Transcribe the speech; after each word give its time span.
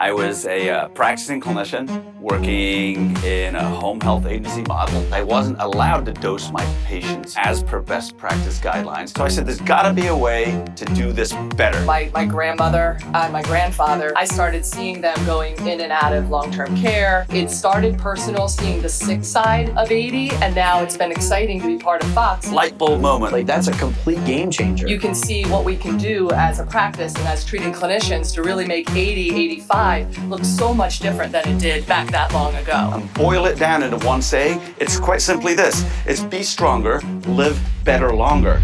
I 0.00 0.12
was 0.12 0.46
a 0.46 0.70
uh, 0.70 0.88
practicing 0.88 1.42
clinician 1.42 2.14
working 2.20 3.14
in 3.22 3.54
a 3.54 3.62
home 3.62 4.00
health 4.00 4.24
agency 4.24 4.62
model. 4.62 5.06
I 5.12 5.22
wasn't 5.22 5.60
allowed 5.60 6.06
to 6.06 6.14
dose 6.14 6.50
my 6.50 6.64
patients 6.86 7.34
as 7.36 7.62
per 7.62 7.82
best 7.82 8.16
practice 8.16 8.58
guidelines. 8.58 9.14
So 9.14 9.24
I 9.24 9.28
said, 9.28 9.44
there's 9.44 9.60
got 9.60 9.82
to 9.82 9.92
be 9.92 10.06
a 10.06 10.16
way 10.16 10.64
to 10.76 10.86
do 10.86 11.12
this 11.12 11.34
better. 11.54 11.78
My, 11.84 12.10
my 12.14 12.24
grandmother 12.24 12.98
and 13.12 13.30
my 13.30 13.42
grandfather, 13.42 14.10
I 14.16 14.24
started 14.24 14.64
seeing 14.64 15.02
them 15.02 15.22
going 15.26 15.54
in 15.68 15.82
and 15.82 15.92
out 15.92 16.14
of 16.14 16.30
long 16.30 16.50
term 16.50 16.74
care. 16.78 17.26
It 17.28 17.50
started 17.50 17.98
personal, 17.98 18.48
seeing 18.48 18.80
the 18.80 18.88
sick 18.88 19.22
side 19.22 19.68
of 19.76 19.90
80, 19.90 20.30
and 20.36 20.54
now 20.54 20.82
it's 20.82 20.96
been 20.96 21.12
exciting 21.12 21.60
to 21.60 21.66
be 21.66 21.76
part 21.76 22.02
of 22.02 22.10
Fox. 22.14 22.50
Light 22.50 22.78
bulb 22.78 23.02
moment. 23.02 23.34
Like, 23.34 23.44
that's 23.44 23.68
a 23.68 23.72
complete 23.72 24.24
game 24.24 24.50
changer. 24.50 24.88
You 24.88 24.98
can 24.98 25.14
see 25.14 25.44
what 25.44 25.66
we 25.66 25.76
can 25.76 25.98
do 25.98 26.30
as 26.30 26.58
a 26.58 26.64
practice 26.64 27.14
and 27.16 27.28
as 27.28 27.44
treating 27.44 27.74
clinicians 27.74 28.32
to 28.32 28.42
really 28.42 28.66
make 28.66 28.90
80, 28.92 29.34
85 29.52 29.89
look 30.28 30.44
so 30.44 30.72
much 30.72 31.00
different 31.00 31.32
than 31.32 31.48
it 31.48 31.58
did 31.58 31.84
back 31.84 32.08
that 32.12 32.32
long 32.32 32.54
ago. 32.54 32.92
And 32.94 33.12
boil 33.12 33.46
it 33.46 33.58
down 33.58 33.82
into 33.82 33.96
one 34.06 34.22
saying, 34.22 34.60
it's 34.78 35.00
quite 35.00 35.20
simply 35.20 35.54
this 35.54 35.84
it's 36.06 36.22
be 36.22 36.44
stronger, 36.44 37.00
live 37.26 37.60
better 37.84 38.14
longer. 38.14 38.62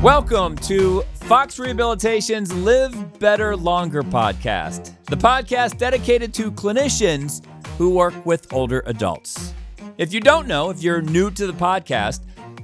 Welcome 0.00 0.54
to 0.58 1.02
Fox 1.14 1.58
Rehabilitation's 1.58 2.52
Live 2.54 3.18
Better 3.18 3.56
Longer 3.56 4.02
podcast, 4.02 4.94
the 5.06 5.16
podcast 5.16 5.78
dedicated 5.78 6.32
to 6.34 6.52
clinicians 6.52 7.44
who 7.76 7.90
work 7.90 8.14
with 8.24 8.52
older 8.52 8.84
adults. 8.86 9.52
If 9.98 10.12
you 10.12 10.20
don't 10.20 10.46
know, 10.46 10.70
if 10.70 10.80
you're 10.80 11.02
new 11.02 11.28
to 11.32 11.46
the 11.48 11.52
podcast, 11.52 12.20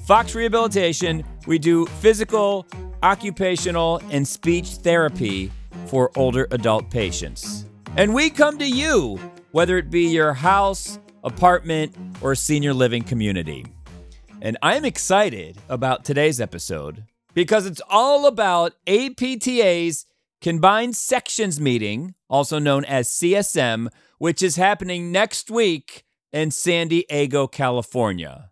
Fox 0.07 0.37
Rehabilitation, 0.37 1.25
we 1.48 1.59
do 1.59 1.85
physical, 1.87 2.65
occupational, 3.03 4.01
and 4.11 4.27
speech 4.27 4.69
therapy 4.77 5.51
for 5.88 6.10
older 6.16 6.47
adult 6.51 6.91
patients. 6.91 7.66
And 7.97 8.15
we 8.15 8.30
come 8.30 8.59
to 8.59 8.69
you, 8.69 9.19
whether 9.52 9.78
it 9.78 9.91
be 9.91 10.08
your 10.08 10.34
house, 10.34 10.98
apartment, 11.25 11.97
or 12.20 12.34
senior 12.34 12.75
living 12.75 13.03
community. 13.03 13.67
And 14.41 14.56
I'm 14.62 14.84
excited 14.84 15.56
about 15.69 16.05
today's 16.05 16.41
episode 16.41 17.05
because 17.34 17.67
it's 17.67 17.83
all 17.89 18.27
about 18.27 18.75
APTA's 18.86 20.06
Combined 20.41 20.95
Sections 20.95 21.61
Meeting, 21.61 22.14
also 22.30 22.58
known 22.58 22.84
as 22.84 23.08
CSM, 23.08 23.89
which 24.19 24.42
is 24.42 24.56
happening 24.56 25.11
next 25.11 25.50
week 25.50 26.05
in 26.33 26.50
San 26.50 26.89
Diego, 26.89 27.47
California. 27.47 28.50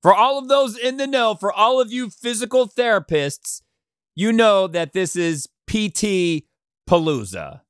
For 0.00 0.14
all 0.14 0.38
of 0.38 0.48
those 0.48 0.78
in 0.78 0.96
the 0.96 1.06
know, 1.06 1.34
for 1.34 1.52
all 1.52 1.80
of 1.80 1.92
you 1.92 2.08
physical 2.08 2.68
therapists, 2.68 3.60
you 4.14 4.32
know 4.32 4.66
that 4.66 4.92
this 4.92 5.16
is 5.16 5.48
PT 5.66 6.47
Palooza. 6.88 7.56
I 7.56 7.60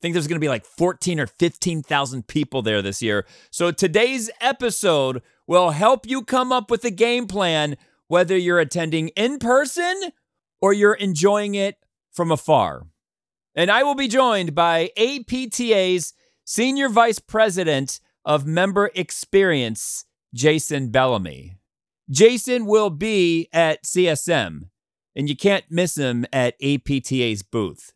think 0.00 0.14
there's 0.14 0.26
going 0.26 0.40
to 0.40 0.44
be 0.44 0.48
like 0.48 0.64
14 0.64 1.20
or 1.20 1.26
15,000 1.26 2.26
people 2.26 2.62
there 2.62 2.82
this 2.82 3.02
year. 3.02 3.26
So 3.50 3.70
today's 3.70 4.30
episode 4.40 5.22
will 5.46 5.70
help 5.70 6.08
you 6.08 6.22
come 6.22 6.50
up 6.50 6.70
with 6.70 6.84
a 6.84 6.90
game 6.90 7.26
plan 7.26 7.76
whether 8.08 8.36
you're 8.36 8.58
attending 8.58 9.08
in 9.16 9.38
person 9.38 10.12
or 10.60 10.72
you're 10.72 10.92
enjoying 10.92 11.54
it 11.54 11.76
from 12.10 12.30
afar. 12.30 12.86
And 13.54 13.70
I 13.70 13.82
will 13.84 13.94
be 13.94 14.08
joined 14.08 14.54
by 14.54 14.90
APTA's 14.98 16.12
Senior 16.44 16.88
Vice 16.88 17.18
President 17.18 18.00
of 18.24 18.46
Member 18.46 18.90
Experience, 18.94 20.04
Jason 20.34 20.90
Bellamy. 20.90 21.56
Jason 22.10 22.66
will 22.66 22.90
be 22.90 23.48
at 23.52 23.84
CSM, 23.84 24.68
and 25.16 25.28
you 25.28 25.36
can't 25.36 25.64
miss 25.70 25.96
him 25.96 26.26
at 26.32 26.54
APTA's 26.62 27.42
booth. 27.42 27.92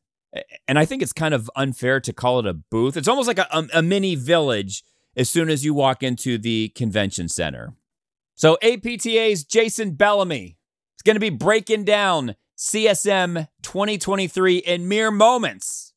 And 0.68 0.78
I 0.78 0.84
think 0.84 1.02
it's 1.02 1.12
kind 1.12 1.34
of 1.34 1.50
unfair 1.56 2.00
to 2.00 2.12
call 2.12 2.38
it 2.38 2.46
a 2.46 2.54
booth. 2.54 2.96
It's 2.96 3.08
almost 3.08 3.28
like 3.28 3.38
a, 3.38 3.46
a, 3.50 3.66
a 3.74 3.82
mini 3.82 4.14
village 4.14 4.84
as 5.16 5.28
soon 5.28 5.48
as 5.48 5.64
you 5.64 5.74
walk 5.74 6.02
into 6.02 6.38
the 6.38 6.68
convention 6.70 7.28
center. 7.28 7.74
So, 8.34 8.58
APTA's 8.62 9.44
Jason 9.44 9.92
Bellamy 9.92 10.58
is 10.96 11.02
going 11.02 11.16
to 11.16 11.20
be 11.20 11.30
breaking 11.30 11.84
down 11.84 12.36
CSM 12.58 13.48
2023 13.62 14.58
in 14.58 14.88
mere 14.88 15.10
moments. 15.10 15.94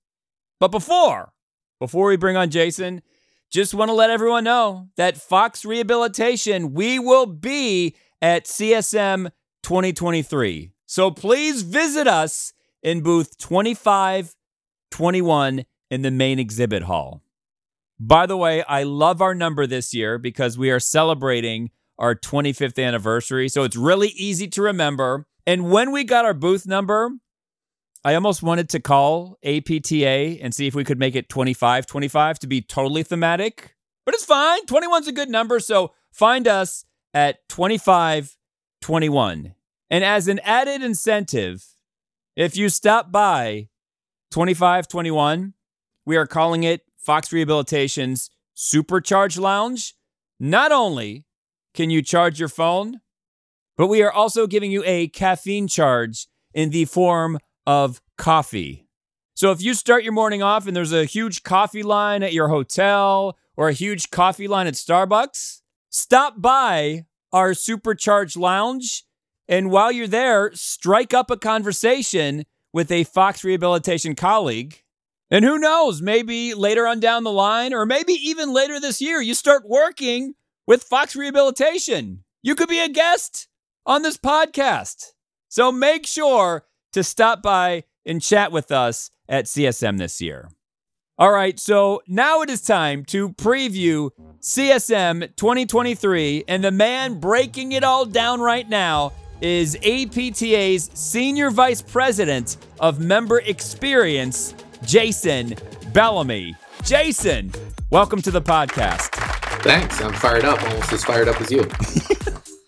But 0.59 0.69
before, 0.69 1.33
before 1.79 2.07
we 2.07 2.17
bring 2.17 2.37
on 2.37 2.49
Jason, 2.49 3.01
just 3.49 3.73
want 3.73 3.89
to 3.89 3.93
let 3.93 4.09
everyone 4.09 4.43
know 4.43 4.89
that 4.95 5.17
Fox 5.17 5.65
Rehabilitation, 5.65 6.73
we 6.73 6.99
will 6.99 7.25
be 7.25 7.95
at 8.21 8.45
CSM 8.45 9.31
2023. 9.63 10.71
So 10.85 11.11
please 11.11 11.61
visit 11.61 12.07
us 12.07 12.53
in 12.83 13.01
booth 13.01 13.37
2521 13.37 15.65
in 15.89 16.01
the 16.01 16.11
main 16.11 16.39
exhibit 16.39 16.83
hall. 16.83 17.23
By 17.99 18.25
the 18.25 18.37
way, 18.37 18.63
I 18.63 18.83
love 18.83 19.21
our 19.21 19.35
number 19.35 19.67
this 19.67 19.93
year 19.93 20.17
because 20.17 20.57
we 20.57 20.71
are 20.71 20.79
celebrating 20.79 21.71
our 21.97 22.15
25th 22.15 22.81
anniversary. 22.81 23.49
So 23.49 23.63
it's 23.63 23.75
really 23.75 24.07
easy 24.09 24.47
to 24.47 24.61
remember. 24.61 25.25
And 25.45 25.69
when 25.69 25.91
we 25.91 26.05
got 26.05 26.23
our 26.25 26.33
booth 26.33 26.65
number, 26.65 27.11
I 28.05 28.15
almost 28.15 28.41
wanted 28.41 28.69
to 28.69 28.79
call 28.79 29.37
APTA 29.43 30.39
and 30.41 30.55
see 30.55 30.67
if 30.67 30.75
we 30.75 30.85
could 30.85 30.99
make 30.99 31.15
it 31.15 31.27
2525 31.27 32.39
to 32.39 32.47
be 32.47 32.61
totally 32.61 33.03
thematic, 33.03 33.75
but 34.05 34.15
it's 34.15 34.23
fine. 34.23 34.65
21's 34.65 35.09
a 35.09 35.11
good 35.11 35.27
number. 35.29 35.59
So 35.59 35.91
find 36.11 36.47
us 36.47 36.85
at 37.13 37.45
2521. 37.49 39.55
And 39.89 40.03
as 40.03 40.27
an 40.29 40.39
added 40.43 40.81
incentive, 40.81 41.65
if 42.39 42.55
you 42.55 42.69
stop 42.69 43.11
by 43.11 43.67
2521, 44.31 45.53
we 46.05 46.15
are 46.15 46.25
calling 46.25 46.63
it 46.63 46.83
Fox 46.97 47.33
Rehabilitation's 47.33 48.29
Supercharge 48.55 49.37
Lounge. 49.37 49.93
Not 50.39 50.71
only 50.71 51.25
can 51.73 51.89
you 51.89 52.01
charge 52.01 52.39
your 52.39 52.47
phone, 52.47 53.01
but 53.75 53.87
we 53.87 54.01
are 54.01 54.11
also 54.11 54.47
giving 54.47 54.71
you 54.71 54.83
a 54.85 55.09
caffeine 55.09 55.67
charge 55.67 56.27
in 56.53 56.69
the 56.69 56.85
form 56.85 57.39
of 57.67 58.01
coffee. 58.17 58.87
So 59.35 59.51
if 59.51 59.61
you 59.61 59.73
start 59.73 60.05
your 60.05 60.13
morning 60.13 60.41
off 60.41 60.65
and 60.65 60.73
there's 60.73 60.93
a 60.93 61.03
huge 61.03 61.43
coffee 61.43 61.83
line 61.83 62.23
at 62.23 62.31
your 62.31 62.47
hotel 62.47 63.37
or 63.57 63.67
a 63.67 63.73
huge 63.73 64.11
coffee 64.11 64.47
line 64.47 64.65
at 64.65 64.75
Starbucks, 64.75 65.59
stop 65.89 66.41
by 66.41 67.03
our 67.33 67.51
Supercharge 67.51 68.37
Lounge. 68.37 69.03
And 69.49 69.71
while 69.71 69.91
you're 69.91 70.07
there, 70.07 70.51
strike 70.53 71.11
up 71.11 71.31
a 71.31 71.37
conversation 71.37 72.45
with 72.71 72.91
a 72.91 73.03
Fox 73.03 73.43
Rehabilitation 73.43 74.13
colleague. 74.13 74.83
And 75.31 75.43
who 75.43 75.57
knows, 75.57 76.03
maybe 76.03 76.53
later 76.53 76.85
on 76.85 76.99
down 76.99 77.23
the 77.23 77.31
line, 77.31 77.73
or 77.73 77.83
maybe 77.87 78.13
even 78.13 78.53
later 78.53 78.79
this 78.79 79.01
year, 79.01 79.19
you 79.21 79.33
start 79.33 79.67
working 79.67 80.35
with 80.67 80.83
Fox 80.83 81.15
Rehabilitation. 81.15 82.23
You 82.43 82.53
could 82.53 82.69
be 82.69 82.79
a 82.79 82.89
guest 82.89 83.47
on 83.87 84.03
this 84.03 84.17
podcast. 84.17 85.13
So 85.47 85.71
make 85.71 86.05
sure 86.05 86.65
to 86.93 87.03
stop 87.03 87.41
by 87.41 87.85
and 88.05 88.21
chat 88.21 88.51
with 88.51 88.71
us 88.71 89.09
at 89.27 89.45
CSM 89.45 89.97
this 89.97 90.21
year. 90.21 90.49
All 91.17 91.31
right, 91.31 91.59
so 91.59 92.01
now 92.07 92.41
it 92.41 92.51
is 92.51 92.61
time 92.61 93.03
to 93.05 93.29
preview 93.29 94.11
CSM 94.41 95.35
2023, 95.35 96.45
and 96.47 96.63
the 96.63 96.71
man 96.71 97.19
breaking 97.19 97.71
it 97.71 97.83
all 97.83 98.05
down 98.05 98.39
right 98.39 98.69
now 98.69 99.11
is 99.41 99.75
APTA's 99.77 100.89
Senior 100.93 101.51
Vice 101.51 101.81
President 101.81 102.57
of 102.79 102.99
Member 102.99 103.39
Experience, 103.39 104.53
Jason 104.83 105.55
Bellamy. 105.93 106.55
Jason, 106.83 107.51
welcome 107.89 108.21
to 108.21 108.31
the 108.31 108.41
podcast. 108.41 109.09
Thanks. 109.63 110.01
I'm 110.01 110.13
fired 110.13 110.45
up, 110.45 110.61
almost 110.63 110.91
as 110.93 111.03
fired 111.03 111.27
up 111.27 111.39
as 111.41 111.51
you. 111.51 111.59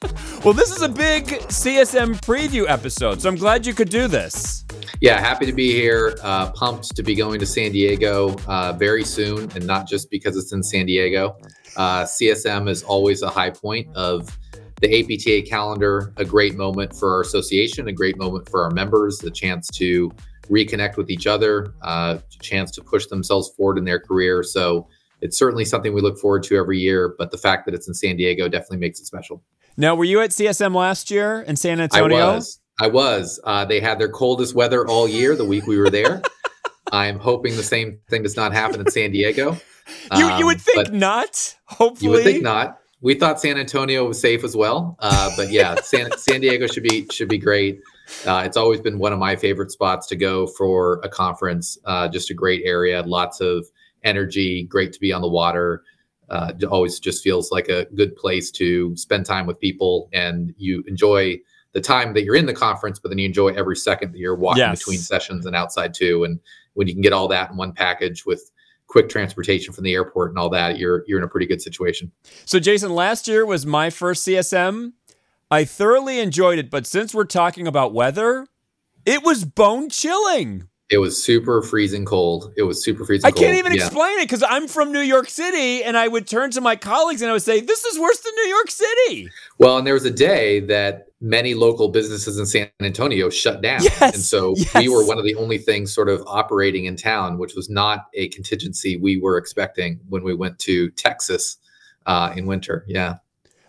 well, 0.43 0.53
this 0.53 0.71
is 0.71 0.81
a 0.81 0.89
big 0.89 1.25
CSM 1.25 2.19
preview 2.21 2.65
episode, 2.67 3.21
so 3.21 3.29
I'm 3.29 3.35
glad 3.35 3.65
you 3.65 3.73
could 3.73 3.89
do 3.89 4.07
this. 4.07 4.65
Yeah, 4.99 5.19
happy 5.19 5.45
to 5.45 5.53
be 5.53 5.71
here. 5.71 6.15
Uh, 6.21 6.51
pumped 6.51 6.95
to 6.95 7.03
be 7.03 7.15
going 7.15 7.39
to 7.39 7.45
San 7.45 7.71
Diego 7.71 8.35
uh, 8.47 8.73
very 8.73 9.03
soon, 9.03 9.51
and 9.55 9.65
not 9.65 9.87
just 9.87 10.09
because 10.09 10.37
it's 10.37 10.53
in 10.53 10.61
San 10.61 10.85
Diego. 10.85 11.37
Uh, 11.75 12.03
CSM 12.03 12.69
is 12.69 12.83
always 12.83 13.21
a 13.21 13.29
high 13.29 13.49
point 13.49 13.87
of 13.95 14.37
the 14.81 14.99
APTA 14.99 15.47
calendar, 15.47 16.11
a 16.17 16.25
great 16.25 16.55
moment 16.55 16.95
for 16.95 17.13
our 17.13 17.21
association, 17.21 17.87
a 17.87 17.93
great 17.93 18.17
moment 18.17 18.49
for 18.49 18.63
our 18.63 18.71
members, 18.71 19.19
the 19.19 19.31
chance 19.31 19.67
to 19.69 20.11
reconnect 20.49 20.97
with 20.97 21.09
each 21.09 21.27
other, 21.27 21.73
uh, 21.83 22.17
chance 22.41 22.71
to 22.71 22.81
push 22.81 23.05
themselves 23.05 23.49
forward 23.49 23.77
in 23.77 23.85
their 23.85 23.99
career. 23.99 24.43
So 24.43 24.87
it's 25.21 25.37
certainly 25.37 25.65
something 25.65 25.93
we 25.93 26.01
look 26.01 26.17
forward 26.17 26.43
to 26.43 26.57
every 26.57 26.79
year. 26.79 27.13
But 27.17 27.31
the 27.31 27.37
fact 27.37 27.65
that 27.65 27.75
it's 27.75 27.87
in 27.87 27.93
San 27.93 28.17
Diego 28.17 28.49
definitely 28.49 28.77
makes 28.77 28.99
it 28.99 29.05
special. 29.05 29.43
Now, 29.77 29.95
were 29.95 30.03
you 30.03 30.19
at 30.21 30.31
CSM 30.31 30.75
last 30.75 31.11
year 31.11 31.41
in 31.41 31.55
San 31.55 31.79
Antonio? 31.79 32.17
I 32.17 32.35
was. 32.35 32.59
I 32.79 32.87
was. 32.87 33.39
Uh, 33.43 33.65
they 33.65 33.79
had 33.79 33.99
their 33.99 34.09
coldest 34.09 34.55
weather 34.55 34.85
all 34.87 35.07
year. 35.07 35.35
The 35.35 35.45
week 35.45 35.67
we 35.67 35.77
were 35.77 35.91
there. 35.91 36.23
I'm 36.91 37.19
hoping 37.19 37.55
the 37.55 37.63
same 37.63 37.99
thing 38.09 38.23
does 38.23 38.35
not 38.35 38.51
happen 38.51 38.81
in 38.81 38.89
San 38.89 39.11
Diego. 39.11 39.57
you 40.15 40.37
you 40.37 40.45
would 40.47 40.57
um, 40.57 40.61
think 40.61 40.91
not. 40.91 41.55
Hopefully, 41.65 42.05
you 42.05 42.09
would 42.11 42.23
think 42.23 42.43
not. 42.43 42.80
We 43.01 43.15
thought 43.15 43.39
San 43.39 43.57
Antonio 43.57 44.07
was 44.07 44.19
safe 44.21 44.43
as 44.43 44.55
well, 44.55 44.95
uh, 44.99 45.31
but 45.35 45.51
yeah, 45.51 45.75
San 45.83 46.11
San 46.17 46.41
Diego 46.41 46.67
should 46.67 46.83
be 46.83 47.07
should 47.11 47.29
be 47.29 47.37
great. 47.39 47.81
uh, 48.27 48.43
it's 48.45 48.57
always 48.57 48.79
been 48.79 48.99
one 48.99 49.11
of 49.11 49.19
my 49.19 49.35
favorite 49.35 49.71
spots 49.71 50.05
to 50.07 50.15
go 50.15 50.45
for 50.47 50.99
a 51.03 51.09
conference. 51.09 51.77
Uh, 51.85 52.07
just 52.07 52.29
a 52.29 52.33
great 52.33 52.61
area, 52.63 53.01
lots 53.03 53.41
of 53.41 53.65
energy, 54.03 54.63
great 54.63 54.93
to 54.93 54.99
be 54.99 55.11
on 55.11 55.21
the 55.21 55.27
water. 55.29 55.83
Uh, 56.29 56.53
always 56.69 56.99
just 56.99 57.23
feels 57.23 57.51
like 57.51 57.67
a 57.67 57.85
good 57.95 58.15
place 58.15 58.51
to 58.51 58.95
spend 58.95 59.25
time 59.25 59.45
with 59.47 59.59
people, 59.59 60.07
and 60.13 60.53
you 60.57 60.83
enjoy 60.87 61.37
the 61.73 61.81
time 61.81 62.13
that 62.13 62.23
you're 62.23 62.35
in 62.35 62.45
the 62.45 62.53
conference, 62.53 62.99
but 62.99 63.09
then 63.09 63.17
you 63.17 63.25
enjoy 63.25 63.47
every 63.49 63.75
second 63.77 64.11
that 64.11 64.17
you're 64.19 64.35
walking 64.35 64.59
Yes. 64.59 64.79
between 64.79 64.99
sessions 64.99 65.45
and 65.45 65.55
outside 65.55 65.93
too. 65.93 66.23
And 66.25 66.39
when 66.73 66.87
you 66.87 66.93
can 66.93 67.01
get 67.01 67.13
all 67.13 67.27
that 67.29 67.49
in 67.51 67.57
one 67.57 67.71
package 67.71 68.25
with 68.25 68.51
quick 68.91 69.07
transportation 69.07 69.73
from 69.73 69.85
the 69.85 69.93
airport 69.93 70.31
and 70.31 70.37
all 70.37 70.49
that, 70.49 70.77
you're 70.77 71.03
you're 71.07 71.17
in 71.17 71.23
a 71.23 71.27
pretty 71.27 71.45
good 71.45 71.61
situation. 71.61 72.11
So, 72.45 72.59
Jason, 72.59 72.93
last 72.93 73.27
year 73.27 73.45
was 73.45 73.65
my 73.65 73.89
first 73.89 74.27
CSM. 74.27 74.91
I 75.49 75.63
thoroughly 75.65 76.19
enjoyed 76.19 76.59
it, 76.59 76.69
but 76.69 76.85
since 76.85 77.13
we're 77.13 77.23
talking 77.25 77.67
about 77.67 77.93
weather, 77.93 78.47
it 79.05 79.23
was 79.23 79.45
bone 79.45 79.89
chilling. 79.89 80.67
It 80.89 80.97
was 80.97 81.23
super 81.23 81.61
freezing 81.61 82.03
cold. 82.03 82.53
It 82.57 82.63
was 82.63 82.83
super 82.83 83.05
freezing 83.05 83.25
I 83.25 83.31
cold. 83.31 83.45
can't 83.45 83.57
even 83.57 83.71
Yeah. 83.71 83.85
explain 83.85 84.19
it 84.19 84.23
because 84.23 84.43
I'm 84.43 84.67
from 84.67 84.91
New 84.91 84.99
York 84.99 85.29
City, 85.29 85.83
and 85.85 85.95
I 85.95 86.09
would 86.09 86.27
turn 86.27 86.51
to 86.51 86.59
my 86.61 86.75
colleagues 86.75 87.21
and 87.21 87.29
I 87.29 87.33
would 87.33 87.43
say, 87.43 87.61
"This 87.61 87.85
is 87.85 87.97
worse 87.97 88.19
than 88.19 88.33
New 88.35 88.49
York 88.49 88.69
City." 88.69 89.29
Well, 89.57 89.77
and 89.77 89.87
there 89.87 89.93
was 89.93 90.03
a 90.03 90.11
day 90.11 90.59
that 90.61 91.07
many 91.21 91.53
local 91.53 91.89
businesses 91.89 92.37
in 92.37 92.45
San 92.45 92.69
Antonio 92.81 93.29
shut 93.29 93.61
down. 93.61 93.83
Yes, 93.83 94.01
and 94.01 94.23
so 94.23 94.55
we 94.75 94.89
were 94.89 95.05
one 95.05 95.17
of 95.17 95.23
the 95.23 95.35
only 95.35 95.57
things 95.57 95.93
sort 95.93 96.09
of 96.09 96.23
operating 96.27 96.85
in 96.85 96.95
town, 96.95 97.37
which 97.37 97.55
was 97.55 97.69
not 97.69 98.07
a 98.15 98.27
contingency 98.29 98.97
we 98.97 99.17
were 99.17 99.37
expecting 99.37 99.99
when 100.09 100.23
we 100.23 100.33
went 100.33 100.59
to 100.59 100.89
Texas 100.91 101.57
uh, 102.07 102.33
in 102.35 102.45
winter. 102.47 102.83
Yeah. 102.87 103.17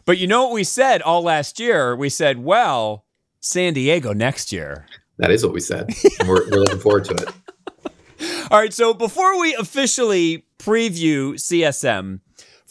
But 0.05 0.19
you 0.19 0.27
know 0.27 0.45
what 0.45 0.53
we 0.53 0.65
said 0.65 1.03
all 1.03 1.23
last 1.23 1.61
year? 1.61 1.95
We 1.95 2.09
said, 2.09 2.43
"Well, 2.43 3.05
San 3.41 3.75
Diego 3.75 4.13
next 4.13 4.51
year." 4.53 4.87
That 5.19 5.31
is 5.31 5.45
what 5.45 5.53
we 5.53 5.61
said. 5.61 5.95
And 6.19 6.29
we're, 6.29 6.49
we're 6.51 6.59
looking 6.59 6.81
forward 6.81 7.05
to 7.05 7.15
it. 7.15 7.29
All 8.51 8.59
right, 8.59 8.73
so 8.73 8.93
before 8.93 9.41
we 9.41 9.55
officially 9.55 10.47
preview 10.59 11.35
CSM, 11.35 12.21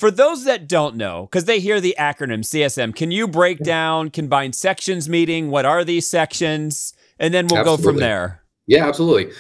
for 0.02 0.10
those 0.10 0.46
that 0.46 0.68
don't 0.68 0.96
know, 0.96 1.28
because 1.30 1.46
they 1.46 1.60
hear 1.60 1.80
the 1.80 1.96
acronym 2.00 2.40
CSM, 2.40 2.96
can 2.96 3.12
you 3.12 3.28
break 3.28 3.60
down 3.60 4.10
combined 4.10 4.56
sections 4.56 5.08
meeting? 5.08 5.52
What 5.52 5.64
are 5.64 5.84
these 5.84 6.10
sections? 6.10 6.96
And 7.20 7.32
then 7.32 7.46
we'll 7.46 7.64
go 7.64 7.78
from 7.78 7.98
there. 7.98 8.42
Yeah, 8.66 8.88
absolutely. 8.88 9.32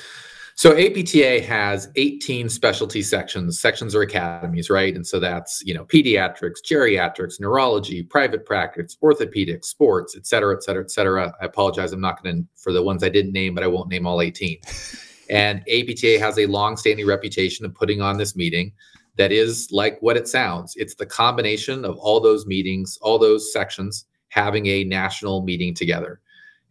So 0.53 0.77
APTA 0.77 1.41
has 1.41 1.89
18 1.95 2.47
specialty 2.47 3.01
sections. 3.01 3.59
Sections 3.59 3.95
are 3.95 4.03
academies, 4.03 4.69
right? 4.69 4.95
And 4.95 5.07
so 5.07 5.19
that's, 5.19 5.63
you 5.65 5.73
know, 5.73 5.83
pediatrics, 5.85 6.57
geriatrics, 6.63 7.39
neurology, 7.39 8.03
private 8.03 8.45
practice, 8.45 8.95
orthopedics, 9.01 9.65
sports, 9.65 10.15
et 10.15 10.27
cetera, 10.27 10.55
et 10.55 10.61
cetera, 10.61 10.83
et 10.83 10.91
cetera. 10.91 11.33
I 11.41 11.45
apologize. 11.45 11.91
I'm 11.91 12.01
not 12.01 12.21
going 12.21 12.35
to, 12.35 12.47
for 12.55 12.71
the 12.71 12.83
ones 12.83 13.03
I 13.03 13.09
didn't 13.09 13.33
name, 13.33 13.55
but 13.55 13.63
I 13.63 13.67
won't 13.67 13.89
name 13.89 14.05
all 14.05 14.21
18. 14.21 14.59
and 15.31 15.61
APTA 15.61 16.19
has 16.19 16.37
a 16.37 16.45
long-standing 16.45 17.07
reputation 17.07 17.65
of 17.65 17.73
putting 17.73 17.99
on 17.99 18.19
this 18.19 18.35
meeting 18.35 18.73
that 19.21 19.31
is 19.31 19.69
like 19.71 19.99
what 19.99 20.17
it 20.17 20.27
sounds. 20.27 20.73
It's 20.77 20.95
the 20.95 21.05
combination 21.05 21.85
of 21.85 21.95
all 21.97 22.19
those 22.19 22.47
meetings, 22.47 22.97
all 23.03 23.19
those 23.19 23.53
sections 23.53 24.05
having 24.29 24.65
a 24.65 24.83
national 24.83 25.43
meeting 25.43 25.75
together. 25.75 26.19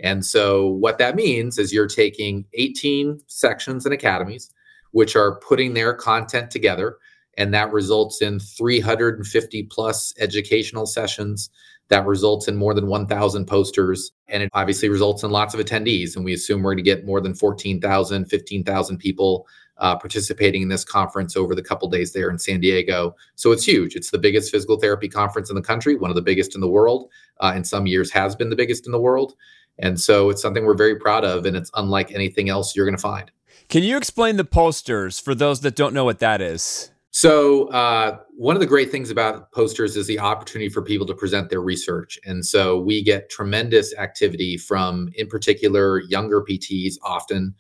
And 0.01 0.27
so, 0.27 0.67
what 0.67 0.99
that 0.99 1.15
means 1.15 1.59
is 1.59 1.73
you're 1.73 1.87
taking 1.87 2.45
18 2.55 3.21
sections 3.29 3.85
and 3.85 3.95
academies, 3.95 4.51
which 4.91 5.15
are 5.15 5.37
putting 5.37 5.75
their 5.75 5.95
content 5.95 6.51
together, 6.51 6.97
and 7.39 7.55
that 7.55 7.73
results 7.73 8.21
in 8.21 8.41
350 8.41 9.63
plus 9.65 10.13
educational 10.19 10.87
sessions. 10.87 11.51
That 11.87 12.05
results 12.05 12.49
in 12.49 12.57
more 12.57 12.75
than 12.75 12.89
1,000 12.89 13.47
posters, 13.47 14.11
and 14.27 14.43
it 14.43 14.51
obviously 14.55 14.89
results 14.89 15.23
in 15.23 15.31
lots 15.31 15.55
of 15.55 15.61
attendees. 15.61 16.17
And 16.17 16.25
we 16.25 16.35
assume 16.35 16.65
we're 16.65 16.73
going 16.73 16.85
to 16.85 16.91
get 16.91 17.07
more 17.07 17.21
than 17.21 17.35
14,000, 17.35 18.25
15,000 18.25 18.99
people 18.99 19.47
uh, 19.81 19.97
participating 19.97 20.63
in 20.63 20.69
this 20.69 20.85
conference 20.85 21.37
over 21.37 21.55
the 21.55 21.63
couple 21.63 21.89
days 21.89 22.13
there 22.13 22.31
in 22.31 22.39
San 22.39 22.61
Diego. 22.61 23.17
So 23.35 23.51
it's 23.51 23.65
huge. 23.65 23.97
It's 23.97 24.11
the 24.11 24.19
biggest 24.19 24.51
physical 24.51 24.79
therapy 24.79 25.09
conference 25.09 25.51
in 25.51 25.57
the 25.57 25.63
country, 25.63 25.97
one 25.97 26.11
of 26.11 26.17
the 26.17 26.23
biggest 26.23 26.55
in 26.55 26.61
the 26.61 26.69
world. 26.69 27.11
Uh, 27.41 27.55
in 27.57 27.65
some 27.65 27.87
years, 27.87 28.11
has 28.11 28.37
been 28.37 28.51
the 28.51 28.57
biggest 28.57 28.87
in 28.87 28.93
the 28.93 29.01
world. 29.01 29.35
And 29.79 29.99
so 29.99 30.29
it's 30.29 30.43
something 30.43 30.65
we're 30.65 30.75
very 30.75 30.97
proud 30.97 31.25
of, 31.25 31.47
and 31.47 31.57
it's 31.57 31.71
unlike 31.75 32.13
anything 32.13 32.51
else 32.51 32.77
you're 32.77 32.85
going 32.85 32.97
to 32.97 33.01
find. 33.01 33.31
Can 33.69 33.83
you 33.83 33.97
explain 33.97 34.37
the 34.37 34.45
posters 34.45 35.19
for 35.19 35.35
those 35.35 35.61
that 35.61 35.75
don't 35.75 35.95
know 35.95 36.05
what 36.05 36.19
that 36.19 36.43
is? 36.43 36.91
So, 37.13 37.69
uh, 37.69 38.19
one 38.37 38.55
of 38.55 38.61
the 38.61 38.67
great 38.67 38.93
things 38.93 39.11
about 39.11 39.51
posters 39.51 39.97
is 39.97 40.07
the 40.07 40.21
opportunity 40.21 40.69
for 40.69 40.81
people 40.81 41.07
to 41.07 41.15
present 41.15 41.51
their 41.51 41.61
research. 41.61 42.21
And 42.25 42.47
so, 42.47 42.79
we 42.79 43.03
get 43.03 43.31
tremendous 43.31 43.93
activity 43.97 44.57
from, 44.57 45.11
in 45.17 45.27
particular, 45.27 46.01
younger 46.03 46.41
PTs 46.41 46.95
often 47.03 47.55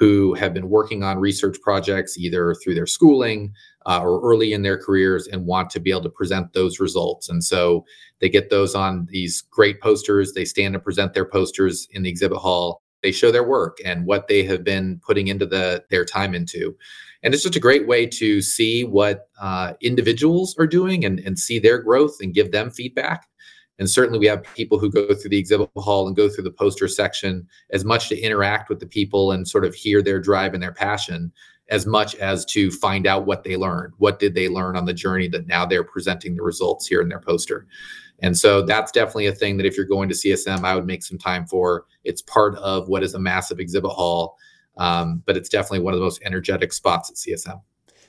who 0.00 0.34
have 0.34 0.52
been 0.52 0.68
working 0.68 1.04
on 1.04 1.18
research 1.18 1.60
projects 1.60 2.18
either 2.18 2.54
through 2.54 2.74
their 2.74 2.86
schooling 2.86 3.52
uh, 3.86 4.00
or 4.02 4.20
early 4.28 4.52
in 4.52 4.62
their 4.62 4.76
careers 4.76 5.28
and 5.28 5.46
want 5.46 5.70
to 5.70 5.78
be 5.78 5.90
able 5.90 6.02
to 6.02 6.10
present 6.10 6.52
those 6.52 6.80
results. 6.80 7.28
And 7.28 7.44
so, 7.44 7.84
they 8.20 8.28
get 8.28 8.50
those 8.50 8.74
on 8.74 9.06
these 9.10 9.42
great 9.42 9.80
posters. 9.80 10.32
They 10.32 10.44
stand 10.44 10.74
and 10.74 10.84
present 10.84 11.14
their 11.14 11.24
posters 11.24 11.88
in 11.92 12.02
the 12.02 12.10
exhibit 12.10 12.38
hall. 12.38 12.82
They 13.02 13.12
show 13.12 13.30
their 13.30 13.48
work 13.48 13.78
and 13.84 14.04
what 14.04 14.28
they 14.28 14.42
have 14.42 14.64
been 14.64 15.00
putting 15.06 15.28
into 15.28 15.46
the 15.46 15.84
their 15.88 16.04
time 16.04 16.34
into 16.34 16.76
and 17.22 17.34
it's 17.34 17.42
just 17.42 17.56
a 17.56 17.60
great 17.60 17.86
way 17.86 18.06
to 18.06 18.40
see 18.40 18.84
what 18.84 19.28
uh, 19.40 19.74
individuals 19.80 20.56
are 20.58 20.66
doing 20.66 21.04
and, 21.04 21.20
and 21.20 21.38
see 21.38 21.58
their 21.58 21.78
growth 21.78 22.16
and 22.20 22.34
give 22.34 22.52
them 22.52 22.70
feedback 22.70 23.26
and 23.80 23.90
certainly 23.90 24.20
we 24.20 24.26
have 24.26 24.44
people 24.54 24.78
who 24.78 24.88
go 24.88 25.12
through 25.14 25.30
the 25.30 25.38
exhibit 25.38 25.68
hall 25.76 26.06
and 26.06 26.14
go 26.14 26.28
through 26.28 26.44
the 26.44 26.52
poster 26.52 26.86
section 26.86 27.48
as 27.70 27.84
much 27.84 28.08
to 28.08 28.20
interact 28.20 28.68
with 28.68 28.78
the 28.78 28.86
people 28.86 29.32
and 29.32 29.48
sort 29.48 29.64
of 29.64 29.74
hear 29.74 30.00
their 30.00 30.20
drive 30.20 30.54
and 30.54 30.62
their 30.62 30.72
passion 30.72 31.32
as 31.70 31.86
much 31.86 32.14
as 32.16 32.44
to 32.44 32.70
find 32.70 33.06
out 33.06 33.26
what 33.26 33.42
they 33.42 33.56
learned 33.56 33.92
what 33.98 34.20
did 34.20 34.34
they 34.34 34.48
learn 34.48 34.76
on 34.76 34.84
the 34.84 34.94
journey 34.94 35.26
that 35.26 35.48
now 35.48 35.66
they're 35.66 35.82
presenting 35.82 36.36
the 36.36 36.42
results 36.42 36.86
here 36.86 37.00
in 37.00 37.08
their 37.08 37.20
poster 37.20 37.66
and 38.22 38.38
so 38.38 38.62
that's 38.62 38.92
definitely 38.92 39.26
a 39.26 39.34
thing 39.34 39.56
that 39.56 39.66
if 39.66 39.76
you're 39.76 39.86
going 39.86 40.08
to 40.08 40.14
csm 40.14 40.62
i 40.62 40.76
would 40.76 40.86
make 40.86 41.02
some 41.02 41.18
time 41.18 41.44
for 41.46 41.86
it's 42.04 42.22
part 42.22 42.54
of 42.56 42.88
what 42.88 43.02
is 43.02 43.14
a 43.14 43.18
massive 43.18 43.58
exhibit 43.58 43.90
hall 43.90 44.36
um, 44.80 45.22
but 45.26 45.36
it's 45.36 45.48
definitely 45.48 45.80
one 45.80 45.92
of 45.92 46.00
the 46.00 46.04
most 46.04 46.22
energetic 46.24 46.72
spots 46.72 47.10
at 47.10 47.16
CSM. 47.16 47.60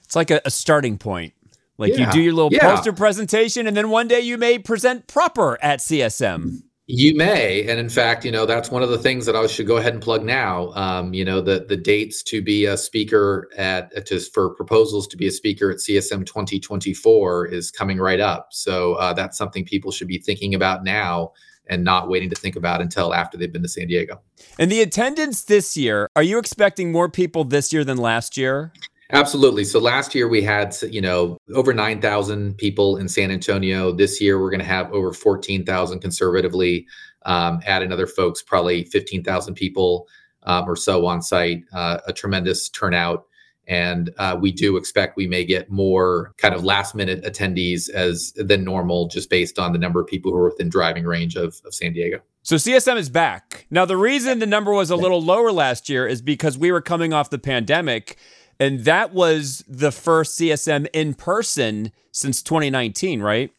It's 0.03 0.15
like 0.15 0.31
a, 0.31 0.41
a 0.45 0.51
starting 0.51 0.97
point. 0.97 1.33
Like 1.81 1.97
you 1.97 2.09
do 2.11 2.21
your 2.21 2.33
little 2.33 2.51
Yeah. 2.51 2.75
poster 2.75 2.93
presentation, 2.93 3.67
and 3.67 3.75
then 3.75 3.89
one 3.89 4.07
day 4.07 4.21
you 4.21 4.37
may 4.37 4.59
present 4.59 5.07
proper 5.07 5.57
at 5.61 5.79
CSM. 5.81 6.63
You 6.87 7.15
may, 7.15 7.67
and 7.69 7.79
in 7.79 7.89
fact, 7.89 8.25
you 8.25 8.31
know 8.31 8.45
that's 8.45 8.69
one 8.69 8.83
of 8.83 8.89
the 8.89 8.97
things 8.97 9.25
that 9.25 9.35
I 9.35 9.47
should 9.47 9.65
go 9.65 9.77
ahead 9.77 9.93
and 9.93 10.01
plug 10.01 10.25
now. 10.25 10.71
Um, 10.73 11.13
you 11.13 11.23
know 11.23 11.39
the 11.39 11.65
the 11.67 11.77
dates 11.77 12.21
to 12.23 12.41
be 12.41 12.65
a 12.65 12.75
speaker 12.75 13.49
at 13.55 13.91
uh, 13.95 14.01
to, 14.01 14.19
for 14.19 14.49
proposals 14.55 15.07
to 15.07 15.17
be 15.17 15.27
a 15.27 15.31
speaker 15.31 15.71
at 15.71 15.77
CSM 15.77 16.25
2024 16.25 17.47
is 17.47 17.71
coming 17.71 17.97
right 17.97 18.19
up. 18.19 18.49
So 18.51 18.95
uh, 18.95 19.13
that's 19.13 19.37
something 19.37 19.63
people 19.63 19.91
should 19.91 20.07
be 20.07 20.17
thinking 20.17 20.53
about 20.53 20.83
now 20.83 21.31
and 21.67 21.83
not 21.83 22.09
waiting 22.09 22.29
to 22.29 22.35
think 22.35 22.55
about 22.57 22.81
until 22.81 23.13
after 23.13 23.37
they've 23.37 23.53
been 23.53 23.61
to 23.61 23.69
San 23.69 23.87
Diego. 23.87 24.19
And 24.59 24.69
the 24.71 24.81
attendance 24.81 25.43
this 25.43 25.77
year, 25.77 26.09
are 26.15 26.23
you 26.23 26.37
expecting 26.39 26.91
more 26.91 27.07
people 27.07 27.45
this 27.45 27.71
year 27.71 27.85
than 27.85 27.97
last 27.97 28.35
year? 28.35 28.73
Absolutely. 29.11 29.63
So 29.65 29.79
last 29.79 30.15
year 30.15 30.27
we 30.27 30.41
had, 30.41 30.75
you 30.89 31.01
know, 31.01 31.37
over 31.53 31.73
9,000 31.73 32.57
people 32.57 32.97
in 32.97 33.07
San 33.09 33.31
Antonio. 33.31 33.91
This 33.91 34.21
year 34.21 34.39
we're 34.39 34.49
going 34.49 34.61
to 34.61 34.65
have 34.65 34.91
over 34.93 35.11
14,000 35.11 35.99
conservatively. 35.99 36.87
Um, 37.23 37.59
add 37.65 37.83
in 37.83 37.91
other 37.91 38.07
folks, 38.07 38.41
probably 38.41 38.85
15,000 38.85 39.53
people 39.55 40.07
um, 40.43 40.67
or 40.67 40.75
so 40.75 41.05
on 41.05 41.21
site. 41.21 41.63
Uh, 41.73 41.99
a 42.07 42.13
tremendous 42.13 42.69
turnout. 42.69 43.25
And 43.67 44.11
uh, 44.17 44.37
we 44.39 44.51
do 44.51 44.75
expect 44.75 45.15
we 45.15 45.27
may 45.27 45.45
get 45.45 45.69
more 45.69 46.33
kind 46.37 46.55
of 46.55 46.63
last 46.63 46.95
minute 46.95 47.23
attendees 47.23 47.89
as 47.89 48.33
than 48.33 48.63
normal, 48.63 49.07
just 49.07 49.29
based 49.29 49.59
on 49.59 49.71
the 49.71 49.77
number 49.77 50.01
of 50.01 50.07
people 50.07 50.31
who 50.31 50.37
are 50.39 50.49
within 50.49 50.67
driving 50.67 51.05
range 51.05 51.35
of, 51.35 51.61
of 51.65 51.73
San 51.73 51.93
Diego. 51.93 52.19
So 52.43 52.55
CSM 52.55 52.97
is 52.97 53.09
back. 53.09 53.67
Now, 53.69 53.85
the 53.85 53.97
reason 53.97 54.39
the 54.39 54.47
number 54.47 54.73
was 54.73 54.89
a 54.89 54.95
little 54.95 55.21
lower 55.21 55.51
last 55.51 55.89
year 55.89 56.07
is 56.07 56.23
because 56.23 56.57
we 56.57 56.71
were 56.71 56.81
coming 56.81 57.13
off 57.13 57.29
the 57.29 57.37
pandemic, 57.37 58.17
and 58.61 58.81
that 58.81 59.11
was 59.11 59.63
the 59.67 59.91
first 59.91 60.39
CSM 60.39 60.87
in 60.93 61.15
person 61.15 61.91
since 62.11 62.43
2019, 62.43 63.19
right? 63.19 63.51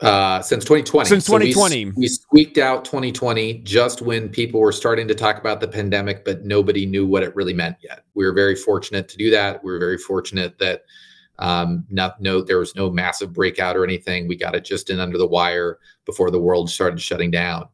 Uh, 0.00 0.42
since 0.42 0.64
2020. 0.64 1.08
Since 1.08 1.26
So 1.26 1.34
we 1.34 1.52
2020. 1.52 1.92
we, 1.96 2.08
squeaked 2.08 2.58
out 2.58 2.84
2020 2.84 3.58
just 3.58 4.02
when 4.02 4.28
people 4.28 4.58
were 4.58 4.72
starting 4.72 5.06
to 5.06 5.14
talk 5.14 5.38
about 5.38 5.60
the 5.60 5.68
pandemic, 5.68 6.24
but 6.24 6.44
nobody 6.44 6.86
knew 6.86 7.06
what 7.06 7.22
it 7.22 7.36
really 7.36 7.54
meant 7.54 7.76
yet. 7.82 8.04
We 8.14 8.24
were 8.24 8.32
very 8.32 8.56
fortunate 8.56 9.08
to 9.10 9.16
do 9.16 9.30
that. 9.30 9.62
We 9.62 9.70
were 9.70 9.78
very 9.78 9.96
fortunate 9.96 10.58
that 10.58 10.82
um, 11.38 11.84
not, 11.88 12.20
no, 12.20 12.42
there 12.42 12.58
was 12.58 12.74
no 12.74 12.90
massive 12.90 13.32
breakout 13.32 13.76
or 13.76 13.84
anything. 13.84 14.26
We 14.26 14.34
got 14.36 14.56
it 14.56 14.64
just 14.64 14.90
in 14.90 14.98
under 14.98 15.18
the 15.18 15.26
wire 15.26 15.78
before 16.04 16.32
the 16.32 16.40
world 16.40 16.68
started 16.68 17.00
shutting 17.00 17.30
down. 17.30 17.68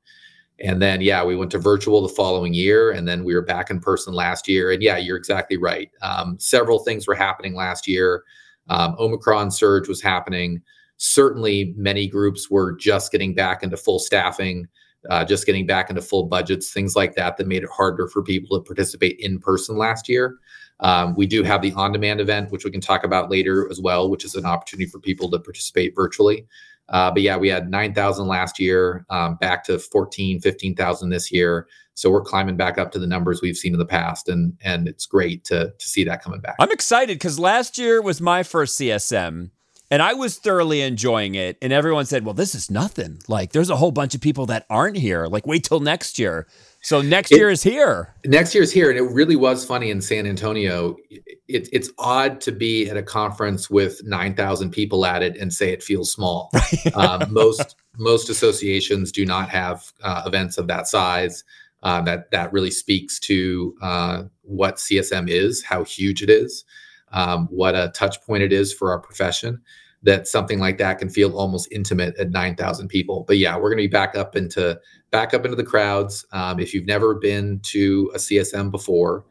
And 0.61 0.81
then, 0.81 1.01
yeah, 1.01 1.25
we 1.25 1.35
went 1.35 1.51
to 1.51 1.59
virtual 1.59 2.01
the 2.01 2.09
following 2.09 2.55
year, 2.55 2.93
and 2.93 3.09
then 3.09 3.25
we 3.25 3.35
were 3.35 3.43
back 3.43 3.71
in 3.71 3.81
person 3.81 4.15
last 4.15 4.49
year. 4.49 4.71
And 4.71 4.83
yeah, 4.83 4.97
you're 4.97 5.17
exactly 5.17 5.57
right. 5.57 5.91
Um, 6.01 6.37
several 6.39 6.79
things 6.79 7.07
were 7.07 7.15
happening 7.15 7.55
last 7.55 7.89
year. 7.89 8.23
Um, 8.69 8.95
Omicron 8.99 9.51
surge 9.51 9.89
was 9.89 10.01
happening 10.01 10.63
certainly 10.97 11.75
many 11.77 12.07
groups 12.07 12.49
were 12.49 12.73
just 12.73 13.11
getting 13.11 13.35
back 13.35 13.65
into 13.65 13.77
full 13.77 13.99
staffing 13.99 14.69
uh, 15.11 15.25
just 15.25 15.47
getting 15.47 15.67
back 15.67 15.91
into 15.91 16.03
full 16.03 16.25
budgets, 16.25 16.73
things 16.73 16.97
like 16.97 17.15
that, 17.15 17.37
that 17.37 17.47
made 17.47 17.63
it 17.63 17.71
harder 17.71 18.09
for 18.09 18.23
people 18.23 18.59
to 18.59 18.65
participate 18.65 19.19
in 19.21 19.39
person 19.39 19.77
last 19.77 20.09
year. 20.09 20.39
Um, 20.81 21.15
we 21.15 21.27
do 21.27 21.43
have 21.43 21.63
the 21.63 21.73
on 21.73 21.93
demand 21.93 22.21
event, 22.21 22.51
which 22.51 22.65
we 22.65 22.71
can 22.71 22.81
talk 22.81 23.05
about 23.05 23.31
later 23.31 23.69
as 23.71 23.81
well, 23.81 24.11
which 24.11 24.25
is 24.25 24.35
an 24.35 24.45
opportunity 24.45 24.89
for 24.89 24.99
people 24.99 25.31
to 25.31 25.39
participate 25.39 25.95
virtually. 25.95 26.47
Uh, 26.89 27.11
but 27.11 27.23
yeah, 27.23 27.37
we 27.37 27.49
had 27.49 27.71
9,000 27.71 28.27
last 28.27 28.59
year, 28.59 29.07
um, 29.11 29.37
back 29.37 29.65
to 29.65 29.79
14, 29.79 30.41
15,000 30.41 31.09
this 31.09 31.33
year. 31.33 31.67
So 31.95 32.11
we're 32.11 32.23
climbing 32.23 32.57
back 32.57 32.77
up 32.77 32.93
to 32.93 32.99
the 32.99 33.07
numbers 33.07 33.41
we've 33.41 33.57
seen 33.57 33.73
in 33.73 33.79
the 33.79 33.87
past, 33.87 34.29
and 34.29 34.55
and 34.63 34.89
it's 34.89 35.07
great 35.07 35.45
to 35.45 35.73
to 35.79 35.89
see 35.89 36.05
that 36.05 36.23
coming 36.23 36.41
back. 36.41 36.57
I'm 36.59 36.73
excited 36.73 37.15
because 37.15 37.39
last 37.39 37.79
year 37.79 38.03
was 38.03 38.21
my 38.21 38.43
first 38.43 38.79
CSM, 38.79 39.51
and 39.91 40.03
I 40.03 40.13
was 40.13 40.37
thoroughly 40.37 40.81
enjoying 40.81 41.37
it. 41.37 41.57
And 41.63 41.73
everyone 41.73 42.07
said, 42.07 42.25
"Well, 42.25 42.35
this 42.35 42.55
is 42.55 42.69
nothing. 42.69 43.21
Like, 43.29 43.53
there's 43.53 43.71
a 43.71 43.77
whole 43.77 43.93
bunch 43.93 44.15
of 44.15 44.21
people 44.21 44.47
that 44.47 44.67
aren't 44.69 44.97
here. 44.97 45.27
Like, 45.27 45.47
wait 45.47 45.65
till 45.65 45.81
next 45.81 46.19
year." 46.19 46.49
So 46.85 47.01
next 47.01 47.33
it, 47.33 47.39
year 47.39 47.49
is 47.49 47.63
here. 47.63 48.15
Next 48.27 48.55
year 48.55 48.63
is 48.63 48.71
here, 48.71 48.91
and 48.91 48.99
it 48.99 49.11
really 49.11 49.37
was 49.37 49.65
funny 49.65 49.91
in 49.91 50.03
San 50.03 50.27
Antonio. 50.27 50.97
It, 51.09 51.67
it's 51.73 51.91
odd 51.97 52.43
to 52.43 52.53
be 52.53 52.91
at 52.91 52.99
a 52.99 53.03
conference 53.03 53.71
with 53.71 54.03
nine 54.05 54.35
thousand 54.35 54.71
people 54.71 55.07
at 55.07 55.23
it 55.23 55.35
and 55.39 55.51
say 55.51 55.71
it 55.71 55.83
feels 55.83 56.13
small. 56.13 56.51
um, 56.95 57.33
most 57.33 57.77
most 57.97 58.29
associations 58.29 59.11
do 59.13 59.25
not 59.25 59.49
have 59.49 59.91
uh, 60.03 60.25
events 60.27 60.59
of 60.59 60.67
that 60.69 60.87
size. 60.87 61.43
Uh, 61.83 62.03
that 62.03 62.31
that 62.33 62.53
really 62.53 62.71
speaks 62.71 63.19
to 63.21 63.75
uh, 63.81 64.23
what 64.43 64.77
CSM 64.77 65.31
is, 65.31 65.63
how 65.63 65.85
huge 65.85 66.23
it 66.23 66.29
is, 66.29 66.65
um, 67.13 67.47
what 67.51 67.75
a 67.75 67.93
touch 67.95 68.21
point 68.27 68.43
it 68.43 68.53
is 68.53 68.75
for 68.75 68.91
our 68.91 68.99
profession. 68.99 69.63
That 70.05 70.29
something 70.29 70.59
like 70.61 70.79
that 70.79 70.99
can 70.99 71.09
feel 71.09 71.37
almost 71.37 71.69
intimate 71.73 72.17
at 72.19 72.31
nine 72.31 72.57
thousand 72.57 72.89
people. 72.89 73.25
But 73.27 73.39
yeah, 73.39 73.57
we're 73.57 73.71
going 73.71 73.79
to 73.79 73.85
be 73.85 73.89
back 73.89 74.17
up 74.17 74.37
into 74.37 74.79
back 75.11 75.35
up 75.35 75.45
into 75.45 75.57
the 75.57 75.65
crowds. 75.65 76.25
Um, 76.33 76.61
if 76.61 76.73
you've 76.73 76.87
never 76.87 77.15
been 77.15 77.61
to 77.65 78.11
a 78.15 78.19
CSM 78.19 78.71
before, 78.71 79.25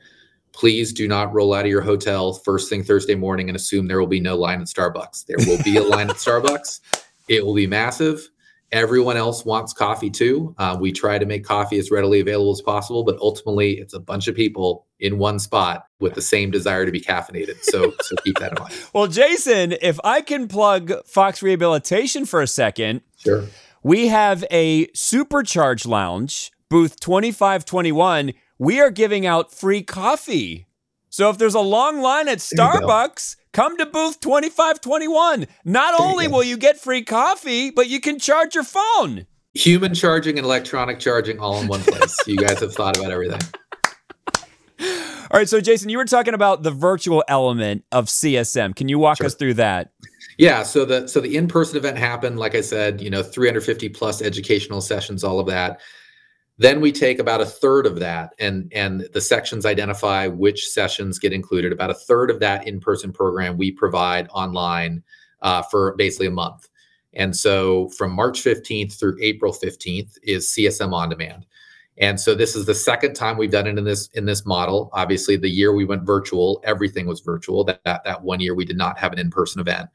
please 0.51 0.93
do 0.93 1.07
not 1.07 1.33
roll 1.33 1.53
out 1.53 1.65
of 1.65 1.71
your 1.71 1.81
hotel 1.81 2.33
first 2.33 2.69
thing 2.69 2.83
Thursday 2.83 3.15
morning 3.15 3.49
and 3.49 3.55
assume 3.55 3.87
there 3.87 3.99
will 3.99 4.07
be 4.07 4.19
no 4.19 4.35
line 4.35 4.61
at 4.61 4.67
Starbucks. 4.67 5.25
There 5.25 5.37
will 5.45 5.61
be 5.63 5.77
a 5.77 5.83
line 5.83 6.09
at 6.09 6.15
Starbucks. 6.17 6.79
It 7.27 7.45
will 7.45 7.55
be 7.55 7.67
massive. 7.67 8.29
Everyone 8.73 9.17
else 9.17 9.45
wants 9.45 9.71
coffee 9.71 10.09
too. 10.09 10.55
Uh, 10.57 10.75
we 10.79 10.91
try 10.91 11.19
to 11.19 11.25
make 11.25 11.45
coffee 11.45 11.77
as 11.77 11.91
readily 11.91 12.19
available 12.19 12.51
as 12.51 12.61
possible, 12.61 13.03
but 13.03 13.17
ultimately, 13.21 13.77
it's 13.77 13.93
a 13.93 13.99
bunch 13.99 14.27
of 14.27 14.35
people 14.35 14.87
in 14.99 15.19
one 15.19 15.37
spot 15.37 15.85
with 15.99 16.15
the 16.15 16.21
same 16.21 16.49
desire 16.49 16.85
to 16.85 16.91
be 16.91 16.99
caffeinated. 16.99 17.61
So, 17.61 17.93
so 18.01 18.15
keep 18.23 18.39
that 18.39 18.53
in 18.53 18.59
mind. 18.59 18.73
Well, 18.93 19.07
Jason, 19.07 19.75
if 19.81 19.99
I 20.03 20.21
can 20.21 20.47
plug 20.47 20.91
Fox 21.05 21.41
Rehabilitation 21.41 22.25
for 22.25 22.41
a 22.41 22.47
second, 22.47 23.01
sure. 23.17 23.45
We 23.83 24.07
have 24.07 24.45
a 24.49 24.87
supercharged 24.93 25.85
lounge, 25.85 26.51
booth 26.69 26.99
2521. 26.99 28.33
We 28.57 28.79
are 28.79 28.89
giving 28.89 29.25
out 29.25 29.53
free 29.53 29.83
coffee. 29.83 30.67
So 31.09 31.29
if 31.29 31.37
there's 31.37 31.53
a 31.53 31.59
long 31.59 32.01
line 32.01 32.27
at 32.27 32.39
Starbucks, 32.39 33.35
come 33.53 33.77
to 33.77 33.85
booth 33.85 34.19
2521. 34.19 35.47
Not 35.63 35.99
only 35.99 36.27
will 36.27 36.43
you 36.43 36.57
get 36.57 36.79
free 36.79 37.03
coffee, 37.03 37.71
but 37.71 37.87
you 37.87 38.01
can 38.01 38.19
charge 38.19 38.55
your 38.55 38.63
phone. 38.63 39.25
Human 39.53 39.93
charging 39.93 40.37
and 40.37 40.45
electronic 40.45 40.99
charging 40.99 41.39
all 41.39 41.61
in 41.61 41.67
one 41.67 41.81
place. 41.81 42.17
you 42.25 42.35
guys 42.35 42.59
have 42.59 42.73
thought 42.73 42.97
about 42.97 43.11
everything. 43.11 43.39
All 45.31 45.39
right, 45.39 45.49
so 45.49 45.61
Jason, 45.61 45.89
you 45.89 45.97
were 45.97 46.05
talking 46.05 46.33
about 46.33 46.61
the 46.61 46.69
virtual 46.69 47.23
element 47.27 47.85
of 47.91 48.05
CSM. 48.05 48.75
Can 48.75 48.87
you 48.87 48.99
walk 48.99 49.17
sure. 49.17 49.27
us 49.27 49.35
through 49.35 49.55
that? 49.55 49.91
Yeah, 50.37 50.63
so 50.63 50.85
the 50.85 51.07
so 51.07 51.19
the 51.19 51.35
in-person 51.35 51.77
event 51.77 51.97
happened 51.97 52.37
like 52.37 52.53
I 52.55 52.61
said, 52.61 53.01
you 53.01 53.09
know, 53.09 53.23
350 53.23 53.89
plus 53.89 54.21
educational 54.21 54.81
sessions, 54.81 55.23
all 55.23 55.39
of 55.39 55.47
that. 55.47 55.79
Then 56.57 56.81
we 56.81 56.91
take 56.91 57.19
about 57.19 57.41
a 57.41 57.45
third 57.45 57.87
of 57.87 57.99
that, 57.99 58.33
and 58.39 58.71
and 58.75 59.07
the 59.13 59.21
sections 59.21 59.65
identify 59.65 60.27
which 60.27 60.67
sessions 60.67 61.17
get 61.17 61.33
included. 61.33 61.71
About 61.71 61.89
a 61.89 61.95
third 61.95 62.29
of 62.29 62.39
that 62.41 62.67
in-person 62.67 63.11
program 63.11 63.57
we 63.57 63.71
provide 63.71 64.27
online 64.29 65.03
uh, 65.41 65.63
for 65.63 65.95
basically 65.95 66.27
a 66.27 66.31
month. 66.31 66.69
And 67.13 67.35
so 67.35 67.89
from 67.89 68.11
March 68.11 68.41
15th 68.41 68.99
through 68.99 69.17
April 69.21 69.53
15th 69.53 70.17
is 70.23 70.47
CSM 70.47 70.93
on 70.93 71.09
demand. 71.09 71.45
And 71.99 72.19
so 72.19 72.33
this 72.33 72.55
is 72.55 72.65
the 72.65 72.73
second 72.73 73.13
time 73.13 73.37
we've 73.37 73.51
done 73.51 73.67
it 73.67 73.77
in 73.77 73.83
this 73.83 74.07
in 74.13 74.25
this 74.25 74.45
model. 74.45 74.89
Obviously, 74.93 75.37
the 75.37 75.49
year 75.49 75.73
we 75.73 75.85
went 75.85 76.03
virtual, 76.03 76.61
everything 76.63 77.05
was 77.05 77.19
virtual. 77.19 77.63
That 77.63 77.81
that, 77.85 78.03
that 78.03 78.23
one 78.23 78.39
year 78.39 78.55
we 78.55 78.65
did 78.65 78.77
not 78.77 78.97
have 78.97 79.13
an 79.13 79.19
in-person 79.19 79.61
event. 79.61 79.89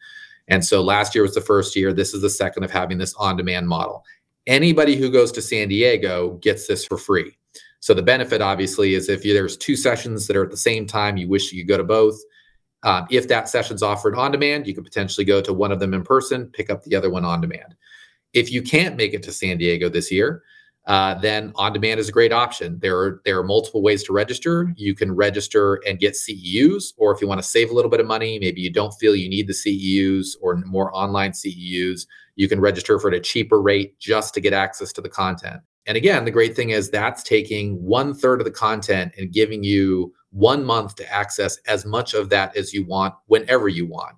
And 0.47 0.65
so 0.65 0.81
last 0.81 1.15
year 1.15 1.23
was 1.23 1.35
the 1.35 1.41
first 1.41 1.77
year. 1.77 1.93
This 1.93 2.15
is 2.15 2.23
the 2.23 2.31
second 2.31 2.63
of 2.63 2.71
having 2.71 2.99
this 2.99 3.15
on-demand 3.15 3.69
model 3.69 4.05
anybody 4.49 4.97
who 4.97 5.11
goes 5.11 5.31
to 5.33 5.43
San 5.43 5.69
Diego 5.69 6.39
gets 6.43 6.67
this 6.67 6.85
for 6.85 6.99
free. 6.99 7.39
So 7.81 7.95
the 7.95 8.03
benefit, 8.03 8.43
obviously, 8.43 8.95
is 8.95 9.09
if 9.09 9.23
there's 9.23 9.57
two 9.57 9.77
sessions 9.77 10.27
that 10.27 10.37
are 10.37 10.43
at 10.43 10.51
the 10.51 10.57
same 10.57 10.87
time, 10.87 11.17
you 11.17 11.29
wish 11.29 11.53
you 11.53 11.63
could 11.63 11.69
go 11.69 11.77
to 11.77 11.85
both. 11.85 12.17
Um, 12.83 13.07
if 13.11 13.29
that 13.29 13.49
session's 13.49 13.83
offered 13.83 14.17
on 14.17 14.33
demand, 14.33 14.67
you 14.67 14.75
could 14.75 14.85
potentially 14.85 15.25
go 15.25 15.41
to 15.41 15.53
one 15.53 15.71
of 15.71 15.79
them 15.79 15.95
in 15.95 16.03
person, 16.03 16.47
pick 16.53 16.71
up 16.71 16.83
the 16.83 16.97
other 16.97 17.11
one 17.11 17.25
on 17.25 17.41
demand. 17.41 17.77
If 18.33 18.51
you 18.51 18.63
can't 18.63 18.97
make 18.97 19.15
it 19.15 19.23
to 19.25 19.33
San 19.33 19.59
Diego 19.59 19.89
this 19.89 20.11
year, 20.11 20.43
uh, 20.87 21.15
then 21.15 21.53
on 21.57 21.73
demand 21.73 22.01
is 22.01 22.09
a 22.09 22.13
great 22.13 22.33
option. 22.33 22.79
There 22.81 22.99
are 22.99 23.21
there 23.25 23.39
are 23.39 23.45
multiple 23.45 23.83
ways 23.83 24.03
to 24.05 24.13
register. 24.13 24.73
You 24.77 24.95
can 24.95 25.15
register 25.15 25.75
and 25.87 25.99
get 25.99 26.15
CEUs, 26.15 26.95
or 26.97 27.15
if 27.15 27.21
you 27.21 27.29
want 27.29 27.43
to 27.43 27.47
save 27.47 27.71
a 27.71 27.75
little 27.75 27.91
bit 27.91 28.01
of 28.01 28.07
money, 28.07 28.39
maybe 28.39 28.63
you 28.63 28.73
don't 28.73 28.95
feel 28.95 29.15
you 29.15 29.29
need 29.29 29.49
the 29.49 29.53
CEUs 29.53 30.37
or 30.41 30.57
more 30.65 30.95
online 30.97 31.33
CEUs, 31.33 32.07
you 32.39 32.49
can 32.49 32.61
register 32.61 33.01
for 33.01 33.09
it 33.09 33.15
at 33.15 33.19
a 33.19 33.21
cheaper 33.21 33.61
rate 33.61 33.99
just 33.99 34.33
to 34.33 34.41
get 34.41 34.53
access 34.53 34.93
to 34.93 35.01
the 35.01 35.09
content. 35.09 35.61
And 35.87 35.97
again, 35.97 36.25
the 36.25 36.31
great 36.31 36.55
thing 36.55 36.71
is 36.71 36.89
that's 36.89 37.25
taking 37.25 37.83
one 37.83 38.15
third 38.15 38.41
of 38.41 38.45
the 38.45 38.53
content 38.53 39.13
and 39.19 39.33
giving 39.33 39.65
you 39.65 40.15
one 40.31 40.65
month 40.65 40.95
to 40.97 41.13
access 41.13 41.59
as 41.67 41.85
much 41.85 42.15
of 42.15 42.29
that 42.31 42.57
as 42.57 42.73
you 42.73 42.87
want 42.87 43.15
whenever 43.27 43.69
you 43.69 43.87
want. 43.87 44.15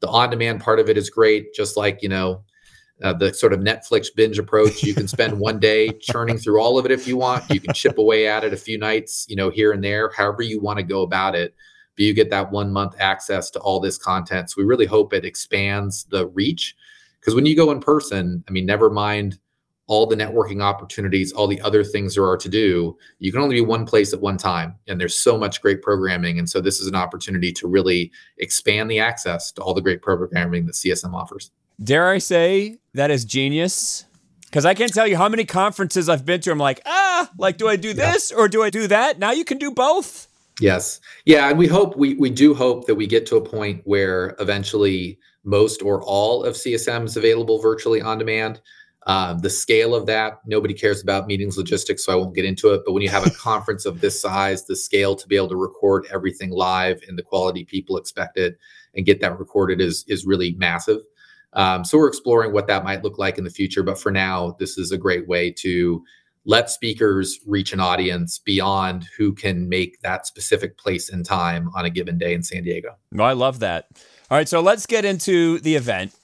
The 0.00 0.08
on 0.08 0.28
demand 0.28 0.60
part 0.60 0.80
of 0.80 0.90
it 0.90 0.98
is 0.98 1.08
great, 1.08 1.54
just 1.54 1.78
like, 1.78 2.02
you 2.02 2.10
know, 2.10 2.44
uh, 3.02 3.14
the 3.14 3.32
sort 3.32 3.54
of 3.54 3.60
Netflix 3.60 4.08
binge 4.14 4.38
approach. 4.38 4.82
You 4.82 4.92
can 4.92 5.08
spend 5.08 5.40
one 5.40 5.58
day 5.58 5.88
churning 6.02 6.36
through 6.36 6.60
all 6.60 6.78
of 6.78 6.84
it 6.84 6.92
if 6.92 7.08
you 7.08 7.16
want. 7.16 7.48
You 7.48 7.60
can 7.60 7.72
chip 7.72 7.96
away 7.96 8.28
at 8.28 8.44
it 8.44 8.52
a 8.52 8.58
few 8.58 8.76
nights, 8.76 9.24
you 9.30 9.36
know, 9.36 9.48
here 9.48 9.72
and 9.72 9.82
there, 9.82 10.10
however 10.14 10.42
you 10.42 10.60
want 10.60 10.78
to 10.78 10.82
go 10.82 11.00
about 11.00 11.34
it. 11.34 11.54
But 11.96 12.04
you 12.04 12.12
get 12.12 12.28
that 12.28 12.52
one 12.52 12.70
month 12.70 12.96
access 12.98 13.48
to 13.52 13.60
all 13.60 13.80
this 13.80 13.96
content. 13.96 14.50
So 14.50 14.56
we 14.58 14.64
really 14.64 14.84
hope 14.84 15.14
it 15.14 15.24
expands 15.24 16.04
the 16.10 16.26
reach. 16.28 16.76
Because 17.22 17.36
when 17.36 17.46
you 17.46 17.54
go 17.54 17.70
in 17.70 17.78
person, 17.78 18.42
I 18.48 18.50
mean, 18.50 18.66
never 18.66 18.90
mind 18.90 19.38
all 19.86 20.06
the 20.06 20.16
networking 20.16 20.60
opportunities, 20.60 21.32
all 21.32 21.46
the 21.46 21.60
other 21.60 21.84
things 21.84 22.16
there 22.16 22.26
are 22.26 22.36
to 22.36 22.48
do, 22.48 22.96
you 23.20 23.30
can 23.30 23.40
only 23.40 23.56
be 23.56 23.60
one 23.60 23.86
place 23.86 24.12
at 24.12 24.20
one 24.20 24.36
time. 24.36 24.74
And 24.88 25.00
there's 25.00 25.14
so 25.14 25.38
much 25.38 25.62
great 25.62 25.82
programming. 25.82 26.38
And 26.38 26.50
so 26.50 26.60
this 26.60 26.80
is 26.80 26.86
an 26.86 26.94
opportunity 26.94 27.52
to 27.52 27.68
really 27.68 28.10
expand 28.38 28.90
the 28.90 28.98
access 28.98 29.52
to 29.52 29.62
all 29.62 29.72
the 29.72 29.80
great 29.80 30.02
programming 30.02 30.66
that 30.66 30.72
CSM 30.72 31.14
offers. 31.14 31.50
Dare 31.82 32.08
I 32.10 32.18
say 32.18 32.78
that 32.94 33.10
is 33.10 33.24
genius? 33.24 34.06
Because 34.46 34.66
I 34.66 34.74
can't 34.74 34.92
tell 34.92 35.06
you 35.06 35.16
how 35.16 35.28
many 35.28 35.44
conferences 35.44 36.08
I've 36.08 36.26
been 36.26 36.40
to. 36.42 36.50
I'm 36.50 36.58
like, 36.58 36.82
ah, 36.84 37.30
like, 37.38 37.56
do 37.56 37.68
I 37.68 37.76
do 37.76 37.92
this 37.92 38.30
yeah. 38.30 38.36
or 38.36 38.48
do 38.48 38.62
I 38.62 38.70
do 38.70 38.86
that? 38.88 39.18
Now 39.18 39.30
you 39.32 39.44
can 39.44 39.58
do 39.58 39.70
both. 39.70 40.28
Yes. 40.60 41.00
Yeah. 41.24 41.48
And 41.48 41.58
we 41.58 41.66
hope, 41.66 41.96
we, 41.96 42.14
we 42.14 42.30
do 42.30 42.54
hope 42.54 42.86
that 42.86 42.94
we 42.94 43.06
get 43.06 43.26
to 43.26 43.36
a 43.36 43.40
point 43.40 43.80
where 43.84 44.36
eventually 44.38 45.18
most 45.44 45.82
or 45.82 46.02
all 46.02 46.44
of 46.44 46.54
CSM 46.54 47.04
is 47.04 47.16
available 47.16 47.60
virtually 47.60 48.00
on 48.00 48.18
demand. 48.18 48.60
Um, 49.06 49.40
the 49.40 49.50
scale 49.50 49.94
of 49.94 50.06
that, 50.06 50.38
nobody 50.46 50.74
cares 50.74 51.02
about 51.02 51.26
meetings 51.26 51.56
logistics, 51.56 52.04
so 52.04 52.12
I 52.12 52.16
won't 52.16 52.36
get 52.36 52.44
into 52.44 52.72
it. 52.72 52.82
But 52.86 52.92
when 52.92 53.02
you 53.02 53.08
have 53.08 53.26
a 53.26 53.30
conference 53.38 53.84
of 53.84 54.00
this 54.00 54.20
size, 54.20 54.64
the 54.66 54.76
scale 54.76 55.16
to 55.16 55.26
be 55.26 55.36
able 55.36 55.48
to 55.48 55.56
record 55.56 56.06
everything 56.12 56.50
live 56.50 57.02
and 57.08 57.18
the 57.18 57.22
quality 57.22 57.64
people 57.64 57.96
expect 57.96 58.38
it 58.38 58.56
and 58.94 59.06
get 59.06 59.20
that 59.20 59.38
recorded 59.38 59.80
is 59.80 60.04
is 60.06 60.24
really 60.24 60.54
massive. 60.54 61.00
Um, 61.54 61.84
so 61.84 61.98
we're 61.98 62.08
exploring 62.08 62.52
what 62.52 62.66
that 62.68 62.84
might 62.84 63.02
look 63.02 63.18
like 63.18 63.38
in 63.38 63.44
the 63.44 63.50
future. 63.50 63.82
But 63.82 63.98
for 63.98 64.10
now, 64.10 64.56
this 64.58 64.78
is 64.78 64.92
a 64.92 64.98
great 64.98 65.28
way 65.28 65.50
to 65.58 66.02
let 66.44 66.70
speakers 66.70 67.38
reach 67.46 67.72
an 67.72 67.80
audience 67.80 68.38
beyond 68.38 69.06
who 69.16 69.32
can 69.32 69.68
make 69.68 70.00
that 70.00 70.26
specific 70.26 70.76
place 70.76 71.10
and 71.10 71.24
time 71.24 71.70
on 71.74 71.84
a 71.84 71.90
given 71.90 72.18
day 72.18 72.34
in 72.34 72.42
San 72.42 72.64
Diego. 72.64 72.96
No, 73.12 73.22
I 73.24 73.32
love 73.32 73.60
that. 73.60 73.86
All 74.32 74.38
right, 74.38 74.48
so 74.48 74.62
let's 74.62 74.86
get 74.86 75.04
into 75.04 75.58
the 75.58 75.76
event. 75.76 76.14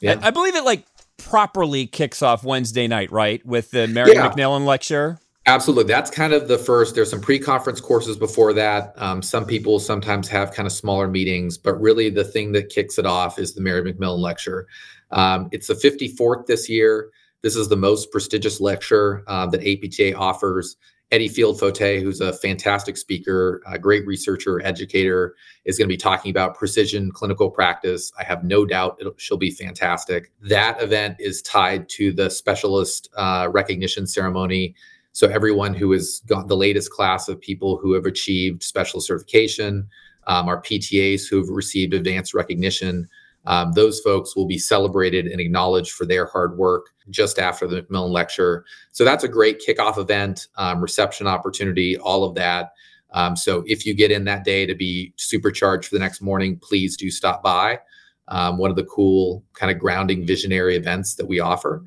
Yeah. 0.00 0.18
I, 0.20 0.26
I 0.26 0.30
believe 0.30 0.56
it 0.56 0.64
like 0.64 0.84
properly 1.16 1.86
kicks 1.86 2.20
off 2.20 2.42
Wednesday 2.42 2.88
night, 2.88 3.12
right? 3.12 3.40
With 3.46 3.70
the 3.70 3.86
Mary 3.86 4.14
yeah. 4.14 4.28
McMillan 4.28 4.64
lecture. 4.66 5.20
Absolutely. 5.46 5.84
That's 5.84 6.10
kind 6.10 6.32
of 6.32 6.48
the 6.48 6.58
first. 6.58 6.96
There's 6.96 7.08
some 7.08 7.20
pre 7.20 7.38
conference 7.38 7.80
courses 7.80 8.16
before 8.16 8.52
that. 8.54 8.94
Um, 8.96 9.22
some 9.22 9.46
people 9.46 9.78
sometimes 9.78 10.26
have 10.26 10.52
kind 10.52 10.66
of 10.66 10.72
smaller 10.72 11.06
meetings, 11.06 11.56
but 11.56 11.80
really 11.80 12.10
the 12.10 12.24
thing 12.24 12.50
that 12.50 12.68
kicks 12.68 12.98
it 12.98 13.06
off 13.06 13.38
is 13.38 13.54
the 13.54 13.60
Mary 13.60 13.92
McMillan 13.92 14.18
lecture. 14.18 14.66
Um, 15.12 15.48
it's 15.52 15.68
the 15.68 15.74
54th 15.74 16.46
this 16.46 16.68
year. 16.68 17.10
This 17.42 17.54
is 17.54 17.68
the 17.68 17.76
most 17.76 18.10
prestigious 18.10 18.60
lecture 18.60 19.22
uh, 19.28 19.46
that 19.46 19.64
APTA 19.64 20.16
offers. 20.16 20.76
Eddie 21.12 21.28
Field 21.28 21.60
Fote, 21.60 21.76
who's 21.76 22.22
a 22.22 22.32
fantastic 22.32 22.96
speaker, 22.96 23.62
a 23.66 23.78
great 23.78 24.06
researcher, 24.06 24.62
educator, 24.64 25.36
is 25.66 25.76
going 25.76 25.86
to 25.86 25.92
be 25.92 25.98
talking 25.98 26.30
about 26.30 26.56
precision 26.56 27.12
clinical 27.12 27.50
practice. 27.50 28.10
I 28.18 28.24
have 28.24 28.44
no 28.44 28.64
doubt 28.64 28.98
she'll 29.18 29.36
be 29.36 29.50
fantastic. 29.50 30.32
That 30.40 30.82
event 30.82 31.16
is 31.18 31.42
tied 31.42 31.90
to 31.90 32.12
the 32.12 32.30
specialist 32.30 33.10
uh, 33.14 33.48
recognition 33.52 34.06
ceremony. 34.06 34.74
So 35.12 35.28
everyone 35.28 35.74
who 35.74 35.92
has 35.92 36.22
got 36.26 36.48
the 36.48 36.56
latest 36.56 36.90
class 36.90 37.28
of 37.28 37.38
people 37.38 37.76
who 37.76 37.92
have 37.92 38.06
achieved 38.06 38.62
special 38.62 38.98
certification, 38.98 39.86
um, 40.26 40.48
our 40.48 40.62
PTAs 40.62 41.28
who 41.28 41.36
have 41.36 41.50
received 41.50 41.92
advanced 41.92 42.32
recognition, 42.32 43.06
um, 43.44 43.72
those 43.72 44.00
folks 44.00 44.36
will 44.36 44.46
be 44.46 44.58
celebrated 44.58 45.26
and 45.26 45.40
acknowledged 45.40 45.92
for 45.92 46.06
their 46.06 46.26
hard 46.26 46.56
work 46.56 46.86
just 47.10 47.38
after 47.38 47.66
the 47.66 47.82
McMillan 47.82 48.10
lecture. 48.10 48.64
So 48.92 49.04
that's 49.04 49.24
a 49.24 49.28
great 49.28 49.60
kickoff 49.66 49.98
event, 49.98 50.48
um, 50.56 50.80
reception 50.80 51.26
opportunity, 51.26 51.96
all 51.98 52.24
of 52.24 52.34
that. 52.36 52.72
Um, 53.12 53.36
so 53.36 53.62
if 53.66 53.84
you 53.84 53.94
get 53.94 54.10
in 54.10 54.24
that 54.24 54.44
day 54.44 54.64
to 54.66 54.74
be 54.74 55.12
supercharged 55.16 55.88
for 55.88 55.94
the 55.94 56.00
next 56.00 56.20
morning, 56.20 56.58
please 56.58 56.96
do 56.96 57.10
stop 57.10 57.42
by. 57.42 57.80
Um, 58.28 58.56
one 58.56 58.70
of 58.70 58.76
the 58.76 58.84
cool 58.84 59.44
kind 59.54 59.70
of 59.70 59.78
grounding 59.78 60.26
visionary 60.26 60.76
events 60.76 61.16
that 61.16 61.26
we 61.26 61.40
offer. 61.40 61.84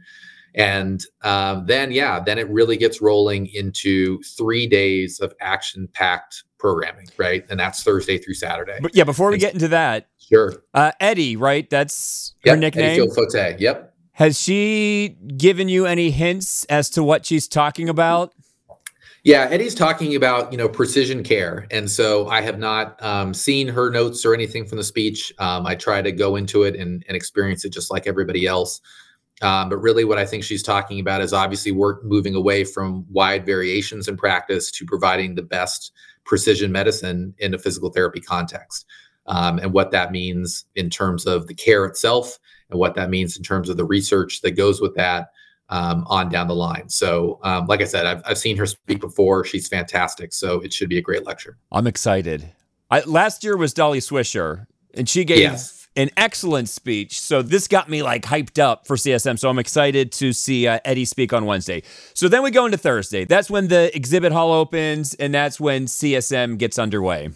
And 0.55 1.03
um, 1.21 1.65
then, 1.65 1.91
yeah, 1.91 2.21
then 2.21 2.37
it 2.39 2.49
really 2.49 2.77
gets 2.77 3.01
rolling 3.01 3.47
into 3.47 4.21
three 4.23 4.67
days 4.67 5.19
of 5.19 5.33
action 5.41 5.89
packed 5.93 6.43
programming, 6.57 7.07
right? 7.17 7.43
And 7.49 7.59
that's 7.59 7.83
Thursday 7.83 8.17
through 8.17 8.35
Saturday. 8.35 8.77
But 8.81 8.95
yeah, 8.95 9.03
before 9.03 9.31
we 9.31 9.37
get 9.37 9.53
into 9.53 9.67
that, 9.67 10.07
sure. 10.17 10.63
Uh, 10.73 10.93
Eddie, 11.01 11.35
right? 11.35 11.69
That's 11.69 12.35
yep, 12.45 12.55
her 12.55 12.61
nickname. 12.61 13.01
Eddie 13.01 13.01
Yep. 13.59 13.93
Has 14.13 14.39
she 14.39 15.17
given 15.35 15.67
you 15.67 15.85
any 15.85 16.09
hints 16.09 16.63
as 16.65 16.89
to 16.91 17.03
what 17.03 17.25
she's 17.25 17.49
talking 17.49 17.89
about? 17.89 18.33
Yeah, 19.25 19.47
Eddie's 19.49 19.75
talking 19.75 20.15
about 20.15 20.51
you 20.53 20.57
know 20.57 20.69
precision 20.69 21.23
care, 21.23 21.67
and 21.71 21.89
so 21.89 22.27
I 22.27 22.41
have 22.41 22.59
not 22.59 23.01
um, 23.03 23.33
seen 23.33 23.67
her 23.67 23.89
notes 23.89 24.23
or 24.23 24.33
anything 24.33 24.67
from 24.67 24.77
the 24.77 24.83
speech. 24.83 25.33
Um, 25.39 25.65
I 25.65 25.75
try 25.75 26.01
to 26.01 26.11
go 26.11 26.35
into 26.35 26.63
it 26.63 26.75
and, 26.75 27.03
and 27.07 27.17
experience 27.17 27.65
it 27.65 27.73
just 27.73 27.91
like 27.91 28.05
everybody 28.07 28.45
else. 28.45 28.79
Um, 29.41 29.69
but 29.69 29.77
really, 29.77 30.05
what 30.05 30.17
I 30.17 30.25
think 30.25 30.43
she's 30.43 30.63
talking 30.63 30.99
about 30.99 31.21
is 31.21 31.33
obviously 31.33 31.71
work 31.71 32.03
moving 32.03 32.35
away 32.35 32.63
from 32.63 33.05
wide 33.11 33.45
variations 33.45 34.07
in 34.07 34.15
practice 34.15 34.71
to 34.71 34.85
providing 34.85 35.35
the 35.35 35.41
best 35.41 35.91
precision 36.23 36.71
medicine 36.71 37.33
in 37.37 37.53
a 37.53 37.57
physical 37.57 37.89
therapy 37.89 38.21
context. 38.21 38.85
Um, 39.27 39.59
and 39.59 39.73
what 39.73 39.91
that 39.91 40.11
means 40.11 40.65
in 40.75 40.89
terms 40.89 41.25
of 41.25 41.47
the 41.47 41.53
care 41.53 41.85
itself 41.85 42.37
and 42.69 42.79
what 42.79 42.95
that 42.95 43.09
means 43.09 43.35
in 43.35 43.43
terms 43.43 43.69
of 43.69 43.77
the 43.77 43.85
research 43.85 44.41
that 44.41 44.51
goes 44.51 44.79
with 44.79 44.95
that 44.95 45.29
um, 45.69 46.05
on 46.07 46.29
down 46.29 46.47
the 46.47 46.55
line. 46.55 46.89
So, 46.89 47.39
um, 47.43 47.65
like 47.65 47.81
I 47.81 47.85
said, 47.85 48.05
I've, 48.05 48.21
I've 48.25 48.37
seen 48.37 48.55
her 48.57 48.65
speak 48.65 49.01
before. 49.01 49.43
She's 49.43 49.67
fantastic. 49.67 50.31
So, 50.31 50.59
it 50.61 50.71
should 50.71 50.89
be 50.89 50.97
a 50.97 51.01
great 51.01 51.25
lecture. 51.25 51.57
I'm 51.71 51.87
excited. 51.87 52.51
I, 52.91 53.01
last 53.01 53.43
year 53.43 53.57
was 53.57 53.73
Dolly 53.73 53.99
Swisher, 53.99 54.67
and 54.93 55.09
she 55.09 55.25
gave 55.25 55.39
yes. 55.39 55.84
An 55.95 56.09
excellent 56.17 56.69
speech. 56.69 57.19
So, 57.19 57.41
this 57.41 57.67
got 57.67 57.89
me 57.89 58.03
like 58.03 58.23
hyped 58.23 58.61
up 58.61 58.87
for 58.87 58.95
CSM. 58.95 59.39
So, 59.39 59.49
I'm 59.49 59.59
excited 59.59 60.11
to 60.13 60.33
see 60.33 60.67
uh, 60.67 60.79
Eddie 60.85 61.05
speak 61.05 61.33
on 61.33 61.45
Wednesday. 61.45 61.83
So, 62.13 62.27
then 62.27 62.43
we 62.43 62.51
go 62.51 62.65
into 62.65 62.77
Thursday. 62.77 63.25
That's 63.25 63.49
when 63.49 63.67
the 63.67 63.95
exhibit 63.95 64.31
hall 64.31 64.51
opens, 64.51 65.13
and 65.15 65.33
that's 65.33 65.59
when 65.59 65.85
CSM 65.85 66.57
gets 66.57 66.77
underway 66.79 67.29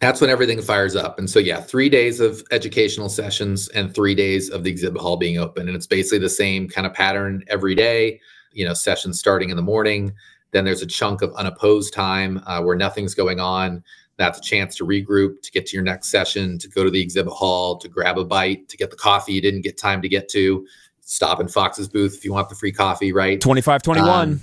that's 0.00 0.20
when 0.20 0.30
everything 0.30 0.60
fires 0.62 0.96
up. 0.96 1.18
And 1.18 1.28
so, 1.28 1.38
yeah, 1.38 1.60
three 1.60 1.90
days 1.90 2.20
of 2.20 2.42
educational 2.50 3.10
sessions 3.10 3.68
and 3.68 3.94
three 3.94 4.14
days 4.14 4.48
of 4.48 4.64
the 4.64 4.70
exhibit 4.70 5.00
hall 5.00 5.18
being 5.18 5.36
open. 5.36 5.68
And 5.68 5.76
it's 5.76 5.86
basically 5.86 6.18
the 6.18 6.30
same 6.30 6.68
kind 6.68 6.86
of 6.86 6.94
pattern 6.94 7.44
every 7.48 7.74
day, 7.74 8.18
you 8.52 8.64
know, 8.64 8.72
sessions 8.72 9.18
starting 9.18 9.50
in 9.50 9.56
the 9.56 9.62
morning. 9.62 10.14
Then 10.52 10.64
there's 10.64 10.82
a 10.82 10.86
chunk 10.86 11.20
of 11.20 11.32
unopposed 11.34 11.92
time 11.92 12.42
uh, 12.46 12.62
where 12.62 12.76
nothing's 12.76 13.14
going 13.14 13.40
on. 13.40 13.84
That's 14.20 14.38
a 14.38 14.42
chance 14.42 14.76
to 14.76 14.84
regroup, 14.84 15.40
to 15.40 15.50
get 15.50 15.64
to 15.68 15.76
your 15.76 15.82
next 15.82 16.08
session, 16.08 16.58
to 16.58 16.68
go 16.68 16.84
to 16.84 16.90
the 16.90 17.00
exhibit 17.00 17.32
hall, 17.32 17.78
to 17.78 17.88
grab 17.88 18.18
a 18.18 18.24
bite, 18.24 18.68
to 18.68 18.76
get 18.76 18.90
the 18.90 18.96
coffee 18.96 19.32
you 19.32 19.40
didn't 19.40 19.62
get 19.62 19.78
time 19.78 20.02
to 20.02 20.10
get 20.10 20.28
to. 20.28 20.66
Stop 21.00 21.40
in 21.40 21.48
Fox's 21.48 21.88
booth 21.88 22.14
if 22.14 22.22
you 22.22 22.30
want 22.30 22.50
the 22.50 22.54
free 22.54 22.70
coffee, 22.70 23.14
right? 23.14 23.40
2521. 23.40 24.32
Um, 24.32 24.40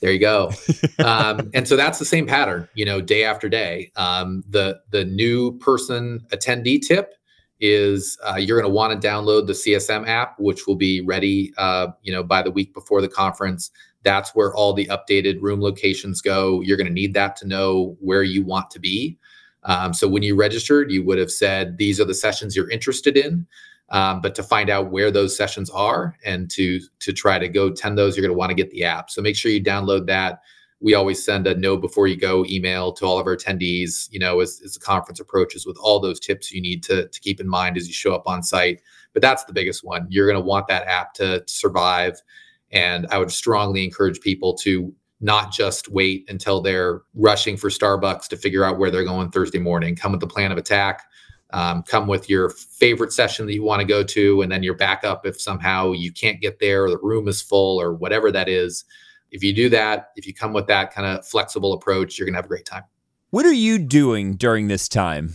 there 0.00 0.12
you 0.12 0.18
go. 0.18 0.50
um, 1.04 1.50
and 1.52 1.68
so 1.68 1.76
that's 1.76 1.98
the 1.98 2.06
same 2.06 2.26
pattern, 2.26 2.66
you 2.72 2.86
know, 2.86 3.02
day 3.02 3.22
after 3.22 3.50
day. 3.50 3.92
Um, 3.96 4.44
the 4.48 4.80
the 4.90 5.04
new 5.04 5.58
person 5.58 6.24
attendee 6.32 6.80
tip 6.80 7.12
is 7.60 8.16
uh, 8.26 8.36
you're 8.36 8.58
going 8.58 8.70
to 8.70 8.74
want 8.74 8.98
to 8.98 9.08
download 9.08 9.46
the 9.46 9.52
CSM 9.52 10.08
app, 10.08 10.38
which 10.38 10.66
will 10.66 10.76
be 10.76 11.02
ready, 11.02 11.52
uh, 11.58 11.88
you 12.02 12.12
know, 12.12 12.22
by 12.22 12.40
the 12.40 12.50
week 12.50 12.72
before 12.72 13.02
the 13.02 13.08
conference. 13.08 13.70
That's 14.02 14.34
where 14.34 14.54
all 14.54 14.72
the 14.72 14.86
updated 14.86 15.40
room 15.40 15.60
locations 15.60 16.20
go. 16.20 16.60
You're 16.60 16.76
going 16.76 16.86
to 16.86 16.92
need 16.92 17.14
that 17.14 17.36
to 17.36 17.46
know 17.46 17.96
where 18.00 18.22
you 18.22 18.44
want 18.44 18.70
to 18.70 18.80
be. 18.80 19.18
Um, 19.64 19.92
so 19.92 20.08
when 20.08 20.22
you 20.22 20.36
registered, 20.36 20.90
you 20.90 21.04
would 21.04 21.18
have 21.18 21.30
said 21.30 21.78
these 21.78 22.00
are 22.00 22.04
the 22.04 22.14
sessions 22.14 22.56
you're 22.56 22.70
interested 22.70 23.16
in. 23.16 23.46
Um, 23.90 24.20
but 24.20 24.34
to 24.34 24.42
find 24.42 24.68
out 24.68 24.90
where 24.90 25.10
those 25.10 25.36
sessions 25.36 25.70
are 25.70 26.16
and 26.24 26.50
to 26.50 26.80
to 27.00 27.12
try 27.12 27.38
to 27.38 27.48
go 27.48 27.68
attend 27.68 27.96
those, 27.96 28.16
you're 28.16 28.22
going 28.22 28.34
to 28.34 28.38
want 28.38 28.50
to 28.50 28.54
get 28.54 28.70
the 28.70 28.84
app. 28.84 29.10
So 29.10 29.22
make 29.22 29.34
sure 29.34 29.50
you 29.50 29.62
download 29.62 30.06
that. 30.06 30.40
We 30.80 30.94
always 30.94 31.24
send 31.24 31.46
a 31.46 31.56
know 31.56 31.76
before 31.76 32.06
you 32.06 32.16
go 32.16 32.44
email 32.48 32.92
to 32.92 33.06
all 33.06 33.18
of 33.18 33.26
our 33.26 33.36
attendees, 33.36 34.08
you 34.12 34.18
know, 34.20 34.40
as, 34.40 34.60
as 34.64 34.74
the 34.74 34.80
conference 34.80 35.20
approaches 35.20 35.66
with 35.66 35.76
all 35.78 35.98
those 35.98 36.20
tips 36.20 36.52
you 36.52 36.60
need 36.60 36.84
to, 36.84 37.08
to 37.08 37.20
keep 37.20 37.40
in 37.40 37.48
mind 37.48 37.76
as 37.76 37.88
you 37.88 37.94
show 37.94 38.14
up 38.14 38.28
on 38.28 38.42
site. 38.42 38.80
But 39.12 39.22
that's 39.22 39.44
the 39.44 39.52
biggest 39.52 39.82
one. 39.82 40.06
You're 40.08 40.30
going 40.30 40.40
to 40.40 40.46
want 40.46 40.68
that 40.68 40.86
app 40.86 41.14
to 41.14 41.42
survive. 41.46 42.22
And 42.70 43.06
I 43.10 43.18
would 43.18 43.30
strongly 43.30 43.84
encourage 43.84 44.20
people 44.20 44.54
to 44.58 44.94
not 45.20 45.52
just 45.52 45.88
wait 45.88 46.24
until 46.28 46.60
they're 46.60 47.02
rushing 47.14 47.56
for 47.56 47.70
Starbucks 47.70 48.28
to 48.28 48.36
figure 48.36 48.64
out 48.64 48.78
where 48.78 48.90
they're 48.90 49.04
going 49.04 49.30
Thursday 49.30 49.58
morning. 49.58 49.96
Come 49.96 50.12
with 50.12 50.20
the 50.20 50.26
plan 50.26 50.52
of 50.52 50.58
attack. 50.58 51.02
Um, 51.50 51.82
come 51.82 52.06
with 52.06 52.28
your 52.28 52.50
favorite 52.50 53.12
session 53.12 53.46
that 53.46 53.54
you 53.54 53.62
want 53.62 53.80
to 53.80 53.86
go 53.86 54.04
to 54.04 54.42
and 54.42 54.52
then 54.52 54.62
your 54.62 54.74
backup 54.74 55.24
if 55.24 55.40
somehow 55.40 55.92
you 55.92 56.12
can't 56.12 56.40
get 56.42 56.60
there 56.60 56.84
or 56.84 56.90
the 56.90 56.98
room 56.98 57.26
is 57.26 57.40
full 57.40 57.80
or 57.80 57.94
whatever 57.94 58.30
that 58.30 58.48
is. 58.48 58.84
If 59.30 59.42
you 59.42 59.54
do 59.54 59.70
that 59.70 60.10
if 60.16 60.26
you 60.26 60.34
come 60.34 60.52
with 60.52 60.66
that 60.66 60.92
kind 60.92 61.06
of 61.06 61.26
flexible 61.26 61.72
approach 61.72 62.18
you're 62.18 62.26
going 62.26 62.34
to 62.34 62.38
have 62.38 62.44
a 62.44 62.48
great 62.48 62.66
time. 62.66 62.84
What 63.30 63.46
are 63.46 63.52
you 63.52 63.78
doing 63.78 64.34
during 64.34 64.68
this 64.68 64.90
time 64.90 65.34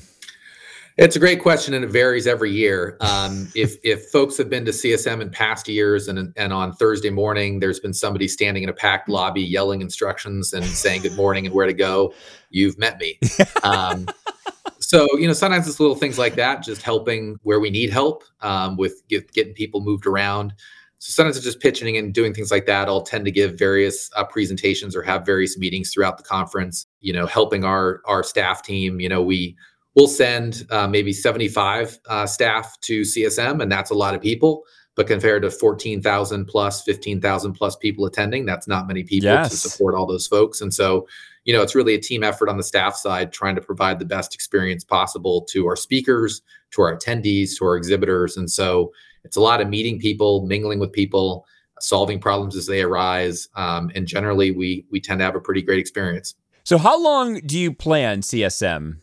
it's 0.97 1.15
a 1.15 1.19
great 1.19 1.41
question, 1.41 1.73
and 1.73 1.83
it 1.83 1.89
varies 1.89 2.27
every 2.27 2.51
year. 2.51 2.97
Um, 3.01 3.47
if 3.55 3.77
if 3.83 4.09
folks 4.09 4.37
have 4.37 4.49
been 4.49 4.65
to 4.65 4.71
CSM 4.71 5.21
in 5.21 5.29
past 5.29 5.67
years, 5.67 6.07
and 6.07 6.33
and 6.35 6.53
on 6.53 6.73
Thursday 6.73 7.09
morning, 7.09 7.59
there's 7.59 7.79
been 7.79 7.93
somebody 7.93 8.27
standing 8.27 8.63
in 8.63 8.69
a 8.69 8.73
packed 8.73 9.09
lobby 9.09 9.41
yelling 9.41 9.81
instructions 9.81 10.53
and 10.53 10.65
saying 10.65 11.01
good 11.01 11.15
morning 11.15 11.45
and 11.45 11.55
where 11.55 11.67
to 11.67 11.73
go, 11.73 12.13
you've 12.49 12.77
met 12.77 12.99
me. 12.99 13.19
Um, 13.63 14.07
so 14.93 15.07
you 15.17 15.25
know 15.25 15.33
sometimes 15.33 15.67
it's 15.67 15.79
little 15.79 15.95
things 15.95 16.19
like 16.19 16.35
that 16.35 16.61
just 16.61 16.81
helping 16.81 17.37
where 17.43 17.59
we 17.59 17.69
need 17.69 17.89
help 17.89 18.23
um, 18.41 18.75
with 18.77 19.01
get, 19.07 19.31
getting 19.31 19.53
people 19.53 19.81
moved 19.81 20.05
around 20.05 20.53
so 20.99 21.11
sometimes 21.11 21.35
it's 21.35 21.45
just 21.45 21.59
pitching 21.59 21.97
and 21.97 22.13
doing 22.13 22.33
things 22.33 22.51
like 22.51 22.65
that 22.65 22.87
i'll 22.87 23.01
tend 23.01 23.25
to 23.25 23.31
give 23.31 23.57
various 23.57 24.09
uh, 24.15 24.23
presentations 24.23 24.95
or 24.95 25.01
have 25.01 25.25
various 25.25 25.57
meetings 25.57 25.91
throughout 25.91 26.17
the 26.17 26.23
conference 26.23 26.85
you 26.99 27.13
know 27.13 27.25
helping 27.25 27.63
our 27.63 28.01
our 28.05 28.23
staff 28.23 28.61
team 28.61 28.99
you 28.99 29.09
know 29.09 29.21
we 29.21 29.55
will 29.95 30.07
send 30.07 30.65
uh, 30.71 30.87
maybe 30.87 31.13
75 31.13 31.99
uh, 32.07 32.25
staff 32.25 32.79
to 32.81 33.01
csm 33.01 33.61
and 33.61 33.71
that's 33.71 33.91
a 33.91 33.95
lot 33.95 34.15
of 34.15 34.21
people 34.21 34.63
but 34.95 35.07
compared 35.07 35.41
to 35.41 35.49
14,000 35.49 36.45
plus 36.45 36.83
15,000 36.83 37.53
plus 37.53 37.75
people 37.75 38.05
attending 38.05 38.45
that's 38.45 38.67
not 38.67 38.87
many 38.87 39.03
people 39.03 39.29
yes. 39.29 39.49
to 39.49 39.57
support 39.57 39.95
all 39.95 40.05
those 40.05 40.27
folks 40.27 40.61
and 40.61 40.73
so 40.73 41.07
you 41.45 41.53
know, 41.53 41.61
it's 41.61 41.75
really 41.75 41.93
a 41.93 41.99
team 41.99 42.23
effort 42.23 42.49
on 42.49 42.57
the 42.57 42.63
staff 42.63 42.95
side, 42.95 43.33
trying 43.33 43.55
to 43.55 43.61
provide 43.61 43.99
the 43.99 44.05
best 44.05 44.33
experience 44.33 44.83
possible 44.83 45.41
to 45.49 45.67
our 45.67 45.75
speakers, 45.75 46.41
to 46.71 46.81
our 46.81 46.95
attendees, 46.95 47.57
to 47.57 47.65
our 47.65 47.75
exhibitors. 47.75 48.37
And 48.37 48.49
so 48.49 48.93
it's 49.23 49.35
a 49.35 49.41
lot 49.41 49.61
of 49.61 49.67
meeting 49.67 49.99
people, 49.99 50.45
mingling 50.45 50.79
with 50.79 50.91
people, 50.91 51.45
solving 51.79 52.19
problems 52.19 52.55
as 52.55 52.65
they 52.65 52.81
arise. 52.81 53.49
Um, 53.55 53.91
and 53.93 54.07
generally, 54.07 54.51
we 54.51 54.85
we 54.89 55.01
tend 55.01 55.19
to 55.19 55.25
have 55.25 55.35
a 55.35 55.41
pretty 55.41 55.61
great 55.61 55.79
experience. 55.79 56.35
So, 56.63 56.77
how 56.77 57.01
long 57.01 57.41
do 57.45 57.59
you 57.59 57.73
plan 57.73 58.21
CSM? 58.21 58.99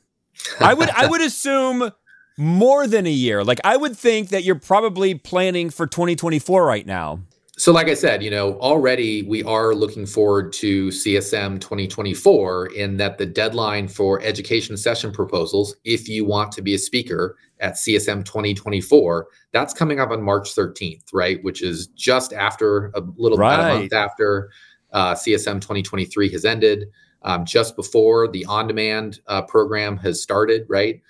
I 0.60 0.74
would 0.74 0.90
I 0.90 1.06
would 1.06 1.20
assume 1.20 1.90
more 2.36 2.86
than 2.86 3.06
a 3.06 3.10
year. 3.10 3.44
Like 3.44 3.60
I 3.64 3.76
would 3.76 3.96
think 3.96 4.30
that 4.30 4.44
you're 4.44 4.58
probably 4.58 5.14
planning 5.14 5.70
for 5.70 5.86
2024 5.86 6.64
right 6.64 6.86
now 6.86 7.20
so 7.60 7.72
like 7.72 7.88
i 7.88 7.94
said 7.94 8.22
you 8.22 8.30
know 8.30 8.54
already 8.54 9.22
we 9.24 9.44
are 9.44 9.74
looking 9.74 10.06
forward 10.06 10.50
to 10.50 10.88
csm 10.88 11.60
2024 11.60 12.68
in 12.68 12.96
that 12.96 13.18
the 13.18 13.26
deadline 13.26 13.86
for 13.86 14.18
education 14.22 14.78
session 14.78 15.12
proposals 15.12 15.76
if 15.84 16.08
you 16.08 16.24
want 16.24 16.50
to 16.50 16.62
be 16.62 16.74
a 16.74 16.78
speaker 16.78 17.36
at 17.60 17.74
csm 17.74 18.24
2024 18.24 19.26
that's 19.52 19.74
coming 19.74 20.00
up 20.00 20.10
on 20.10 20.22
march 20.22 20.54
13th 20.54 21.04
right 21.12 21.44
which 21.44 21.62
is 21.62 21.88
just 21.88 22.32
after 22.32 22.86
a 22.94 23.02
little 23.16 23.36
right. 23.36 23.54
about 23.54 23.70
a 23.70 23.78
month 23.80 23.92
after 23.92 24.50
uh, 24.94 25.14
csm 25.14 25.60
2023 25.60 26.30
has 26.30 26.46
ended 26.46 26.86
um, 27.22 27.44
just 27.44 27.76
before 27.76 28.28
the 28.28 28.44
on-demand 28.46 29.20
uh, 29.26 29.42
program 29.42 29.96
has 29.96 30.22
started 30.22 30.64
right 30.68 31.00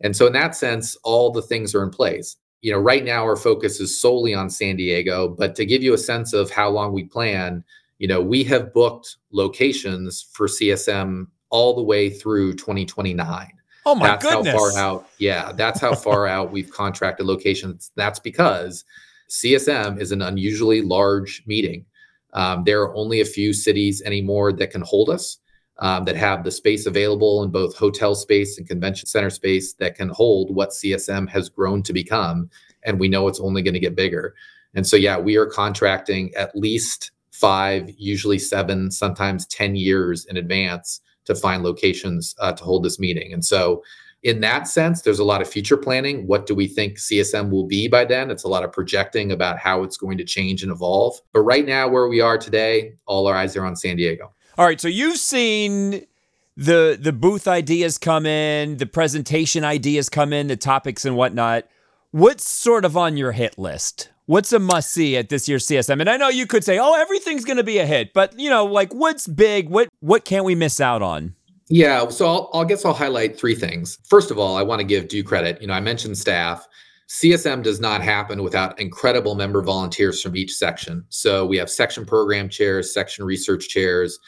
and 0.00 0.16
so 0.16 0.26
in 0.26 0.32
that 0.32 0.54
sense 0.56 0.96
all 1.02 1.30
the 1.30 1.42
things 1.42 1.74
are 1.74 1.82
in 1.82 1.90
place 1.90 2.36
you 2.60 2.72
know, 2.72 2.78
right 2.78 3.04
now 3.04 3.22
our 3.22 3.36
focus 3.36 3.80
is 3.80 4.00
solely 4.00 4.34
on 4.34 4.50
San 4.50 4.76
Diego, 4.76 5.28
but 5.28 5.54
to 5.56 5.64
give 5.64 5.82
you 5.82 5.94
a 5.94 5.98
sense 5.98 6.32
of 6.32 6.50
how 6.50 6.68
long 6.68 6.92
we 6.92 7.04
plan, 7.04 7.62
you 7.98 8.08
know, 8.08 8.20
we 8.20 8.42
have 8.44 8.72
booked 8.72 9.16
locations 9.30 10.26
for 10.32 10.48
CSM 10.48 11.26
all 11.50 11.74
the 11.74 11.82
way 11.82 12.10
through 12.10 12.54
2029. 12.54 13.52
Oh 13.86 13.94
my 13.94 14.08
that's 14.08 14.24
goodness. 14.24 14.52
how 14.52 14.58
far 14.58 14.76
out. 14.76 15.08
Yeah, 15.18 15.52
that's 15.52 15.80
how 15.80 15.94
far 15.94 16.26
out 16.26 16.52
we've 16.52 16.70
contracted 16.70 17.26
locations. 17.26 17.90
That's 17.94 18.18
because 18.18 18.84
CSM 19.30 20.00
is 20.00 20.12
an 20.12 20.22
unusually 20.22 20.82
large 20.82 21.42
meeting. 21.46 21.84
Um, 22.34 22.64
there 22.64 22.82
are 22.82 22.94
only 22.94 23.20
a 23.20 23.24
few 23.24 23.52
cities 23.52 24.02
anymore 24.02 24.52
that 24.52 24.70
can 24.70 24.82
hold 24.82 25.10
us, 25.10 25.38
um, 25.80 26.04
that 26.04 26.16
have 26.16 26.44
the 26.44 26.50
space 26.50 26.86
available 26.86 27.42
in 27.42 27.50
both 27.50 27.76
hotel 27.76 28.14
space 28.14 28.58
and 28.58 28.68
convention 28.68 29.06
center 29.06 29.30
space 29.30 29.74
that 29.74 29.94
can 29.94 30.08
hold 30.08 30.54
what 30.54 30.70
CSM 30.70 31.28
has 31.28 31.48
grown 31.48 31.82
to 31.84 31.92
become. 31.92 32.50
And 32.84 32.98
we 32.98 33.08
know 33.08 33.28
it's 33.28 33.40
only 33.40 33.62
going 33.62 33.74
to 33.74 33.80
get 33.80 33.94
bigger. 33.94 34.34
And 34.74 34.86
so, 34.86 34.96
yeah, 34.96 35.18
we 35.18 35.36
are 35.36 35.46
contracting 35.46 36.34
at 36.34 36.54
least 36.56 37.12
five, 37.30 37.88
usually 37.96 38.38
seven, 38.38 38.90
sometimes 38.90 39.46
10 39.46 39.76
years 39.76 40.24
in 40.26 40.36
advance 40.36 41.00
to 41.24 41.34
find 41.34 41.62
locations 41.62 42.34
uh, 42.40 42.52
to 42.52 42.64
hold 42.64 42.84
this 42.84 42.98
meeting. 42.98 43.32
And 43.32 43.44
so, 43.44 43.82
in 44.24 44.40
that 44.40 44.66
sense, 44.66 45.02
there's 45.02 45.20
a 45.20 45.24
lot 45.24 45.40
of 45.40 45.48
future 45.48 45.76
planning. 45.76 46.26
What 46.26 46.46
do 46.46 46.54
we 46.54 46.66
think 46.66 46.98
CSM 46.98 47.50
will 47.50 47.68
be 47.68 47.86
by 47.86 48.04
then? 48.04 48.32
It's 48.32 48.42
a 48.42 48.48
lot 48.48 48.64
of 48.64 48.72
projecting 48.72 49.30
about 49.30 49.58
how 49.58 49.84
it's 49.84 49.96
going 49.96 50.18
to 50.18 50.24
change 50.24 50.64
and 50.64 50.72
evolve. 50.72 51.20
But 51.32 51.42
right 51.42 51.64
now, 51.64 51.86
where 51.86 52.08
we 52.08 52.20
are 52.20 52.36
today, 52.36 52.94
all 53.06 53.28
our 53.28 53.36
eyes 53.36 53.56
are 53.56 53.64
on 53.64 53.76
San 53.76 53.96
Diego. 53.96 54.34
All 54.58 54.66
right, 54.66 54.80
so 54.80 54.88
you've 54.88 55.18
seen 55.18 56.04
the 56.56 56.98
the 57.00 57.12
booth 57.12 57.46
ideas 57.46 57.96
come 57.96 58.26
in, 58.26 58.78
the 58.78 58.86
presentation 58.86 59.62
ideas 59.62 60.08
come 60.08 60.32
in, 60.32 60.48
the 60.48 60.56
topics 60.56 61.04
and 61.04 61.14
whatnot. 61.14 61.68
What's 62.10 62.48
sort 62.48 62.84
of 62.84 62.96
on 62.96 63.16
your 63.16 63.30
hit 63.30 63.56
list? 63.56 64.10
What's 64.26 64.52
a 64.52 64.58
must 64.58 64.90
see 64.90 65.16
at 65.16 65.28
this 65.28 65.48
year's 65.48 65.64
CSM? 65.64 66.00
And 66.00 66.10
I 66.10 66.16
know 66.16 66.28
you 66.28 66.44
could 66.44 66.64
say, 66.64 66.76
"Oh, 66.76 67.00
everything's 67.00 67.44
going 67.44 67.58
to 67.58 67.62
be 67.62 67.78
a 67.78 67.86
hit," 67.86 68.12
but 68.12 68.36
you 68.36 68.50
know, 68.50 68.64
like 68.64 68.92
what's 68.92 69.28
big? 69.28 69.68
What 69.68 69.90
what 70.00 70.24
can't 70.24 70.44
we 70.44 70.56
miss 70.56 70.80
out 70.80 71.02
on? 71.02 71.36
Yeah, 71.68 72.08
so 72.08 72.26
I'll, 72.26 72.50
I'll 72.52 72.64
guess 72.64 72.84
I'll 72.84 72.94
highlight 72.94 73.38
three 73.38 73.54
things. 73.54 73.98
First 74.08 74.32
of 74.32 74.40
all, 74.40 74.56
I 74.56 74.62
want 74.62 74.80
to 74.80 74.84
give 74.84 75.06
due 75.06 75.22
credit. 75.22 75.60
You 75.60 75.68
know, 75.68 75.74
I 75.74 75.80
mentioned 75.80 76.18
staff. 76.18 76.66
CSM 77.08 77.62
does 77.62 77.78
not 77.78 78.02
happen 78.02 78.42
without 78.42 78.78
incredible 78.80 79.36
member 79.36 79.62
volunteers 79.62 80.20
from 80.20 80.34
each 80.34 80.52
section. 80.52 81.04
So 81.10 81.46
we 81.46 81.58
have 81.58 81.70
section 81.70 82.04
program 82.04 82.48
chairs, 82.48 82.92
section 82.92 83.24
research 83.24 83.68
chairs. 83.68 84.18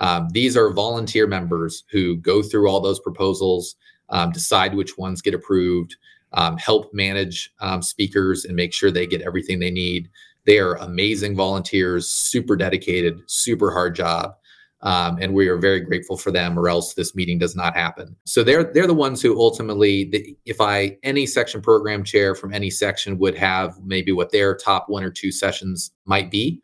Um, 0.00 0.28
these 0.32 0.56
are 0.56 0.72
volunteer 0.72 1.26
members 1.26 1.84
who 1.90 2.16
go 2.16 2.42
through 2.42 2.68
all 2.68 2.80
those 2.80 3.00
proposals, 3.00 3.76
um, 4.08 4.32
decide 4.32 4.74
which 4.74 4.98
ones 4.98 5.22
get 5.22 5.34
approved, 5.34 5.96
um, 6.32 6.56
help 6.56 6.92
manage 6.92 7.52
um, 7.60 7.82
speakers 7.82 8.44
and 8.44 8.56
make 8.56 8.72
sure 8.72 8.90
they 8.90 9.06
get 9.06 9.22
everything 9.22 9.58
they 9.58 9.70
need. 9.70 10.08
They 10.46 10.58
are 10.58 10.74
amazing 10.76 11.36
volunteers, 11.36 12.08
super 12.08 12.56
dedicated, 12.56 13.20
super 13.26 13.70
hard 13.70 13.94
job. 13.94 14.34
Um, 14.82 15.18
and 15.20 15.34
we 15.34 15.48
are 15.48 15.58
very 15.58 15.80
grateful 15.80 16.16
for 16.16 16.30
them, 16.30 16.58
or 16.58 16.66
else 16.66 16.94
this 16.94 17.14
meeting 17.14 17.38
does 17.38 17.54
not 17.54 17.76
happen. 17.76 18.16
So 18.24 18.42
they're 18.42 18.64
they're 18.64 18.86
the 18.86 18.94
ones 18.94 19.20
who 19.20 19.38
ultimately, 19.38 20.38
if 20.46 20.58
I 20.58 20.96
any 21.02 21.26
section 21.26 21.60
program 21.60 22.02
chair 22.02 22.34
from 22.34 22.54
any 22.54 22.70
section 22.70 23.18
would 23.18 23.36
have 23.36 23.78
maybe 23.84 24.10
what 24.12 24.32
their 24.32 24.56
top 24.56 24.88
one 24.88 25.04
or 25.04 25.10
two 25.10 25.30
sessions 25.30 25.90
might 26.06 26.30
be. 26.30 26.62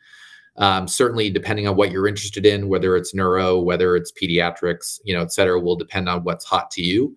Um, 0.58 0.88
certainly, 0.88 1.30
depending 1.30 1.68
on 1.68 1.76
what 1.76 1.90
you're 1.90 2.08
interested 2.08 2.46
in, 2.46 2.68
whether 2.68 2.96
it's 2.96 3.14
neuro, 3.14 3.58
whether 3.58 3.94
it's 3.94 4.12
pediatrics, 4.12 5.00
you 5.04 5.14
know, 5.14 5.22
et 5.22 5.32
cetera, 5.32 5.60
will 5.60 5.76
depend 5.76 6.08
on 6.08 6.24
what's 6.24 6.44
hot 6.44 6.70
to 6.72 6.82
you. 6.82 7.16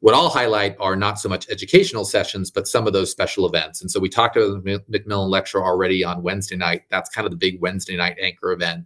What 0.00 0.14
I'll 0.14 0.28
highlight 0.28 0.76
are 0.78 0.94
not 0.94 1.18
so 1.18 1.28
much 1.28 1.48
educational 1.48 2.04
sessions, 2.04 2.50
but 2.50 2.68
some 2.68 2.86
of 2.86 2.92
those 2.92 3.10
special 3.10 3.46
events. 3.46 3.80
And 3.80 3.90
so 3.90 3.98
we 3.98 4.08
talked 4.08 4.36
about 4.36 4.62
the 4.62 4.80
McMillan 4.90 5.30
lecture 5.30 5.64
already 5.64 6.04
on 6.04 6.22
Wednesday 6.22 6.56
night. 6.56 6.82
That's 6.90 7.10
kind 7.10 7.24
of 7.24 7.32
the 7.32 7.38
big 7.38 7.60
Wednesday 7.60 7.96
night 7.96 8.16
anchor 8.20 8.52
event. 8.52 8.84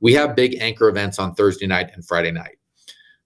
We 0.00 0.12
have 0.14 0.36
big 0.36 0.56
anchor 0.60 0.88
events 0.88 1.18
on 1.18 1.34
Thursday 1.34 1.66
night 1.66 1.90
and 1.94 2.06
Friday 2.06 2.32
night. 2.32 2.58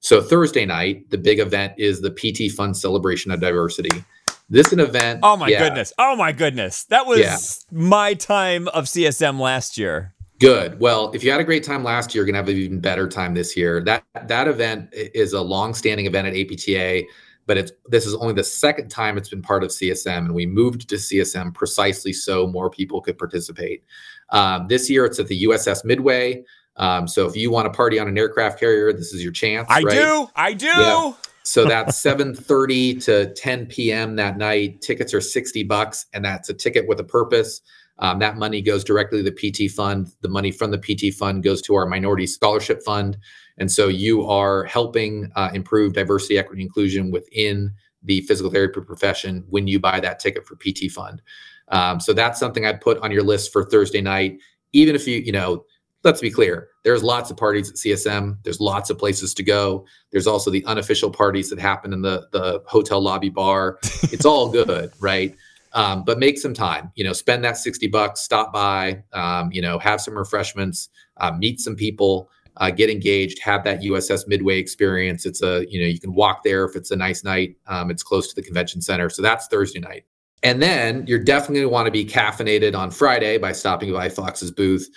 So 0.00 0.20
Thursday 0.20 0.66
night, 0.66 1.08
the 1.10 1.18
big 1.18 1.38
event 1.38 1.74
is 1.78 2.00
the 2.00 2.10
PT 2.10 2.52
Fund 2.54 2.76
Celebration 2.76 3.30
of 3.30 3.40
Diversity. 3.40 4.04
This 4.52 4.66
is 4.66 4.74
an 4.74 4.80
event. 4.80 5.20
Oh 5.22 5.34
my 5.36 5.48
yeah, 5.48 5.60
goodness! 5.60 5.94
Oh 5.98 6.14
my 6.14 6.30
goodness! 6.30 6.84
That 6.84 7.06
was 7.06 7.20
Yeah. 7.20 7.38
my 7.70 8.12
time 8.12 8.68
of 8.68 8.84
CSM 8.84 9.40
last 9.40 9.78
year. 9.78 10.14
Good. 10.40 10.78
Well, 10.78 11.10
if 11.14 11.24
you 11.24 11.30
had 11.30 11.40
a 11.40 11.44
great 11.44 11.64
time 11.64 11.82
last 11.82 12.14
year, 12.14 12.22
you're 12.22 12.26
gonna 12.26 12.36
have 12.36 12.48
an 12.50 12.56
even 12.58 12.78
better 12.80 13.08
time 13.08 13.32
this 13.32 13.56
year. 13.56 13.82
That 13.82 14.04
that 14.28 14.48
event 14.48 14.90
is 14.92 15.32
a 15.32 15.40
long-standing 15.40 16.04
event 16.04 16.26
at 16.28 16.36
APTA, 16.36 17.04
but 17.46 17.56
it's 17.56 17.72
this 17.88 18.04
is 18.04 18.14
only 18.14 18.34
the 18.34 18.44
second 18.44 18.90
time 18.90 19.16
it's 19.16 19.30
been 19.30 19.40
part 19.40 19.64
of 19.64 19.70
CSM, 19.70 20.26
and 20.26 20.34
we 20.34 20.44
moved 20.44 20.86
to 20.90 20.96
CSM 20.96 21.54
precisely 21.54 22.12
so 22.12 22.46
more 22.46 22.68
people 22.68 23.00
could 23.00 23.16
participate. 23.16 23.84
Um, 24.28 24.66
this 24.68 24.90
year, 24.90 25.06
it's 25.06 25.18
at 25.18 25.28
the 25.28 25.44
USS 25.44 25.82
Midway. 25.82 26.44
Um, 26.76 27.08
so 27.08 27.26
if 27.26 27.36
you 27.36 27.50
want 27.50 27.72
to 27.72 27.76
party 27.76 27.98
on 27.98 28.06
an 28.06 28.18
aircraft 28.18 28.60
carrier, 28.60 28.92
this 28.92 29.14
is 29.14 29.22
your 29.22 29.32
chance. 29.32 29.66
I 29.70 29.82
right? 29.82 29.94
do. 29.94 30.28
I 30.36 30.52
do. 30.52 30.66
Yeah. 30.66 31.12
So 31.44 31.64
that's 31.64 32.00
7:30 32.00 33.04
to 33.04 33.32
10 33.34 33.66
p.m. 33.66 34.16
that 34.16 34.38
night. 34.38 34.80
Tickets 34.80 35.12
are 35.12 35.20
60 35.20 35.64
bucks, 35.64 36.06
and 36.12 36.24
that's 36.24 36.48
a 36.48 36.54
ticket 36.54 36.86
with 36.86 37.00
a 37.00 37.04
purpose. 37.04 37.60
Um, 37.98 38.18
that 38.20 38.36
money 38.36 38.62
goes 38.62 38.84
directly 38.84 39.22
to 39.22 39.30
the 39.30 39.68
PT 39.68 39.70
fund. 39.70 40.08
The 40.22 40.28
money 40.28 40.50
from 40.50 40.70
the 40.70 40.78
PT 40.78 41.14
fund 41.14 41.42
goes 41.42 41.62
to 41.62 41.74
our 41.74 41.86
minority 41.86 42.26
scholarship 42.26 42.82
fund, 42.82 43.18
and 43.58 43.70
so 43.70 43.88
you 43.88 44.26
are 44.26 44.64
helping 44.64 45.30
uh, 45.36 45.50
improve 45.52 45.92
diversity, 45.94 46.38
equity, 46.38 46.62
inclusion 46.62 47.10
within 47.10 47.72
the 48.02 48.20
physical 48.22 48.50
therapy 48.50 48.80
profession 48.80 49.44
when 49.48 49.66
you 49.66 49.78
buy 49.78 50.00
that 50.00 50.18
ticket 50.18 50.46
for 50.46 50.56
PT 50.56 50.90
fund. 50.90 51.22
Um, 51.68 52.00
so 52.00 52.12
that's 52.12 52.38
something 52.38 52.66
I'd 52.66 52.80
put 52.80 52.98
on 52.98 53.10
your 53.10 53.22
list 53.22 53.52
for 53.52 53.64
Thursday 53.64 54.00
night. 54.00 54.38
Even 54.72 54.94
if 54.94 55.06
you, 55.06 55.18
you 55.18 55.32
know, 55.32 55.64
let's 56.04 56.20
be 56.20 56.30
clear, 56.30 56.68
there's 56.82 57.02
lots 57.02 57.30
of 57.30 57.36
parties 57.36 57.70
at 57.70 57.76
CSM. 57.76 58.38
There's 58.42 58.60
lots 58.60 58.90
of 58.90 58.98
places 58.98 59.34
to 59.34 59.42
go. 59.42 59.86
There's 60.10 60.26
also 60.26 60.50
the 60.50 60.64
unofficial 60.66 61.10
parties 61.10 61.50
that 61.50 61.58
happen 61.58 61.92
in 61.92 62.02
the 62.02 62.28
the 62.32 62.62
hotel 62.66 63.00
lobby 63.00 63.30
bar. 63.30 63.78
It's 64.12 64.26
all 64.26 64.50
good, 64.50 64.92
right? 65.00 65.34
Um, 65.72 66.04
but 66.04 66.18
make 66.18 66.38
some 66.38 66.52
time. 66.52 66.90
You 66.96 67.04
know, 67.04 67.12
spend 67.12 67.44
that 67.44 67.56
sixty 67.56 67.86
bucks. 67.86 68.20
Stop 68.20 68.52
by. 68.52 69.02
Um, 69.12 69.50
you 69.52 69.62
know, 69.62 69.78
have 69.78 70.00
some 70.00 70.18
refreshments. 70.18 70.88
Uh, 71.16 71.32
meet 71.32 71.60
some 71.60 71.76
people. 71.76 72.28
Uh, 72.58 72.70
get 72.70 72.90
engaged. 72.90 73.38
Have 73.42 73.64
that 73.64 73.80
USS 73.80 74.28
Midway 74.28 74.58
experience. 74.58 75.24
It's 75.24 75.42
a 75.42 75.64
you 75.70 75.80
know 75.80 75.86
you 75.86 75.98
can 75.98 76.14
walk 76.14 76.42
there 76.42 76.64
if 76.64 76.76
it's 76.76 76.90
a 76.90 76.96
nice 76.96 77.24
night. 77.24 77.56
Um, 77.66 77.90
it's 77.90 78.02
close 78.02 78.28
to 78.28 78.34
the 78.34 78.42
convention 78.42 78.82
center, 78.82 79.08
so 79.08 79.22
that's 79.22 79.46
Thursday 79.46 79.80
night. 79.80 80.04
And 80.42 80.60
then 80.60 81.06
you're 81.06 81.22
definitely 81.22 81.60
going 81.60 81.68
to 81.68 81.72
want 81.72 81.86
to 81.86 81.92
be 81.92 82.04
caffeinated 82.04 82.76
on 82.76 82.90
Friday 82.90 83.38
by 83.38 83.52
stopping 83.52 83.92
by 83.92 84.08
Fox's 84.08 84.50
booth 84.50 84.88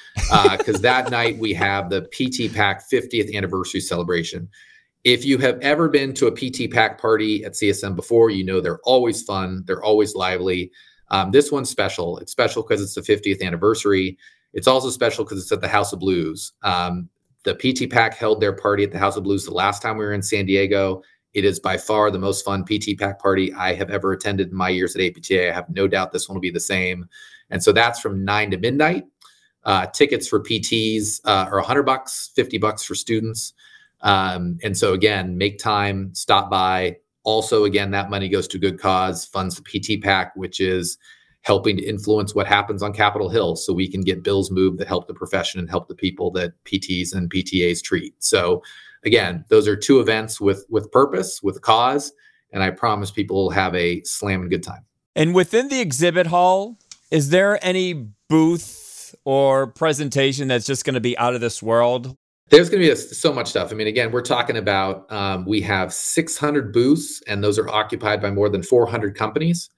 because 0.58 0.82
that 0.82 1.12
night 1.12 1.38
we 1.38 1.54
have 1.54 1.90
the 1.90 2.02
PT 2.02 2.54
PAC 2.54 2.90
50th 2.92 3.34
anniversary 3.36 3.80
celebration. 3.80 4.50
If 5.04 5.24
you 5.24 5.38
have 5.38 5.60
ever 5.60 5.88
been 5.88 6.16
to 6.16 6.28
a 6.28 6.32
PT 6.32 6.72
PAC 6.72 7.00
party 7.00 7.46
at 7.46 7.54
CSM 7.54 7.96
before, 7.96 8.32
you 8.32 8.44
know 8.44 8.60
they're 8.60 8.80
always 8.86 9.22
fun, 9.22 9.64
they're 9.68 9.84
always 9.84 10.16
lively. 10.16 10.72
Um, 11.12 11.30
this 11.30 11.52
one's 11.52 11.70
special. 11.70 12.18
It's 12.18 12.32
special 12.32 12.64
because 12.64 12.82
it's 12.82 12.96
the 12.96 13.02
50th 13.02 13.46
anniversary. 13.46 14.18
It's 14.54 14.68
also 14.68 14.90
special 14.90 15.24
because 15.24 15.40
it's 15.40 15.52
at 15.52 15.62
the 15.62 15.68
House 15.68 15.94
of 15.94 16.00
Blues. 16.00 16.54
Um, 16.64 17.08
the 17.44 17.54
PT 17.54 17.92
PAC 17.92 18.16
held 18.16 18.42
their 18.42 18.54
party 18.54 18.84
at 18.84 18.92
the 18.92 18.98
House 18.98 19.16
of 19.16 19.24
Blues 19.24 19.46
the 19.46 19.54
last 19.54 19.84
time 19.84 19.98
we 19.98 20.06
were 20.06 20.14
in 20.14 20.24
San 20.24 20.48
Diego. 20.48 21.04
It 21.36 21.43
is 21.43 21.60
by 21.60 21.78
far 21.78 22.10
the 22.10 22.17
most 22.17 22.45
fun 22.45 22.63
PT 22.63 22.98
PAC 22.98 23.21
party 23.21 23.54
I 23.54 23.74
have 23.74 23.89
ever 23.89 24.13
attended 24.13 24.50
in 24.50 24.56
my 24.56 24.69
years 24.69 24.95
at 24.95 25.02
APTA. 25.02 25.50
I 25.50 25.54
have 25.54 25.69
no 25.69 25.86
doubt 25.86 26.13
this 26.13 26.30
one 26.30 26.36
will 26.36 26.41
be 26.41 26.50
the 26.50 26.62
same. 26.62 27.10
And 27.50 27.62
so 27.62 27.74
that's 27.74 28.00
from 28.00 28.24
nine 28.24 28.50
to 28.52 28.58
midnight. 28.58 29.04
Uh, 29.65 29.86
tickets 29.88 30.30
for 30.30 30.41
PTs 30.41 31.19
uh, 31.26 31.50
are 31.52 31.58
100 31.58 31.84
bucks, 31.84 32.32
50 32.36 32.58
bucks 32.58 32.84
for 32.84 32.95
students. 32.95 33.54
Um, 34.00 34.58
and 34.63 34.78
so 34.78 34.93
again, 34.93 35.38
make 35.38 35.60
time, 35.60 36.13
stop 36.15 36.50
by. 36.50 36.98
Also, 37.24 37.65
again, 37.65 37.91
that 37.91 38.10
money 38.10 38.30
goes 38.30 38.48
to 38.48 38.58
good 38.58 38.80
cause, 38.80 39.26
funds 39.26 39.60
the 39.60 39.63
PT 39.63 40.02
PAC, 40.02 40.34
which 40.38 40.62
is 40.62 40.98
helping 41.41 41.76
to 41.78 41.84
influence 41.84 42.34
what 42.34 42.48
happens 42.48 42.82
on 42.82 42.93
Capitol 42.93 43.30
Hill, 43.30 43.56
so 43.56 43.74
we 43.74 43.88
can 43.88 44.02
get 44.02 44.24
bills 44.24 44.52
moved 44.52 44.78
that 44.78 44.88
help 44.88 45.08
the 45.08 45.13
profession 45.13 45.60
and 45.60 45.69
help 45.69 45.88
the 45.88 45.95
people 45.95 46.32
that 46.32 46.54
PTs 46.63 47.13
and 47.13 47.30
PTAs 47.30 47.84
treat. 47.84 48.15
So 48.24 48.63
again, 49.06 49.46
those 49.50 49.68
are 49.68 49.76
two 49.76 50.00
events 50.00 50.41
with 50.41 50.65
with 50.70 50.91
purpose, 50.91 51.41
with 51.41 51.62
cause, 51.62 52.12
and 52.52 52.63
I 52.63 52.72
promise 52.72 53.12
people 53.12 53.38
will 53.38 53.52
have 53.52 53.74
a 53.76 54.02
slamming 54.04 54.50
good 54.50 54.63
time. 54.63 54.86
And 55.15 55.34
within 55.34 55.70
the 55.70 55.80
exhibit 55.80 56.28
hall, 56.28 56.78
is 57.12 57.30
there 57.30 57.63
any 57.63 57.94
booth 58.30 59.15
or 59.24 59.68
presentation 59.68 60.48
that's 60.48 60.65
just 60.65 60.84
going 60.84 60.96
to 60.96 61.00
be 61.00 61.18
out 61.18 61.36
of 61.36 61.41
this 61.41 61.63
world? 61.63 62.15
There's 62.50 62.70
going 62.70 62.82
to 62.82 62.88
be 62.88 62.91
a, 62.91 62.96
so 62.96 63.34
much 63.34 63.48
stuff. 63.48 63.72
I 63.72 63.76
mean, 63.76 63.88
again, 63.88 64.12
we're 64.12 64.22
talking 64.22 64.58
about 64.58 65.12
um, 65.12 65.46
we 65.46 65.62
have 65.62 65.94
600 65.94 66.72
booths, 66.72 67.22
and 67.28 67.44
those 67.44 67.58
are 67.58 67.68
occupied 67.70 68.22
by 68.22 68.30
more 68.30 68.50
than 68.50 68.62
400 68.62 69.15
companies. 69.15 69.70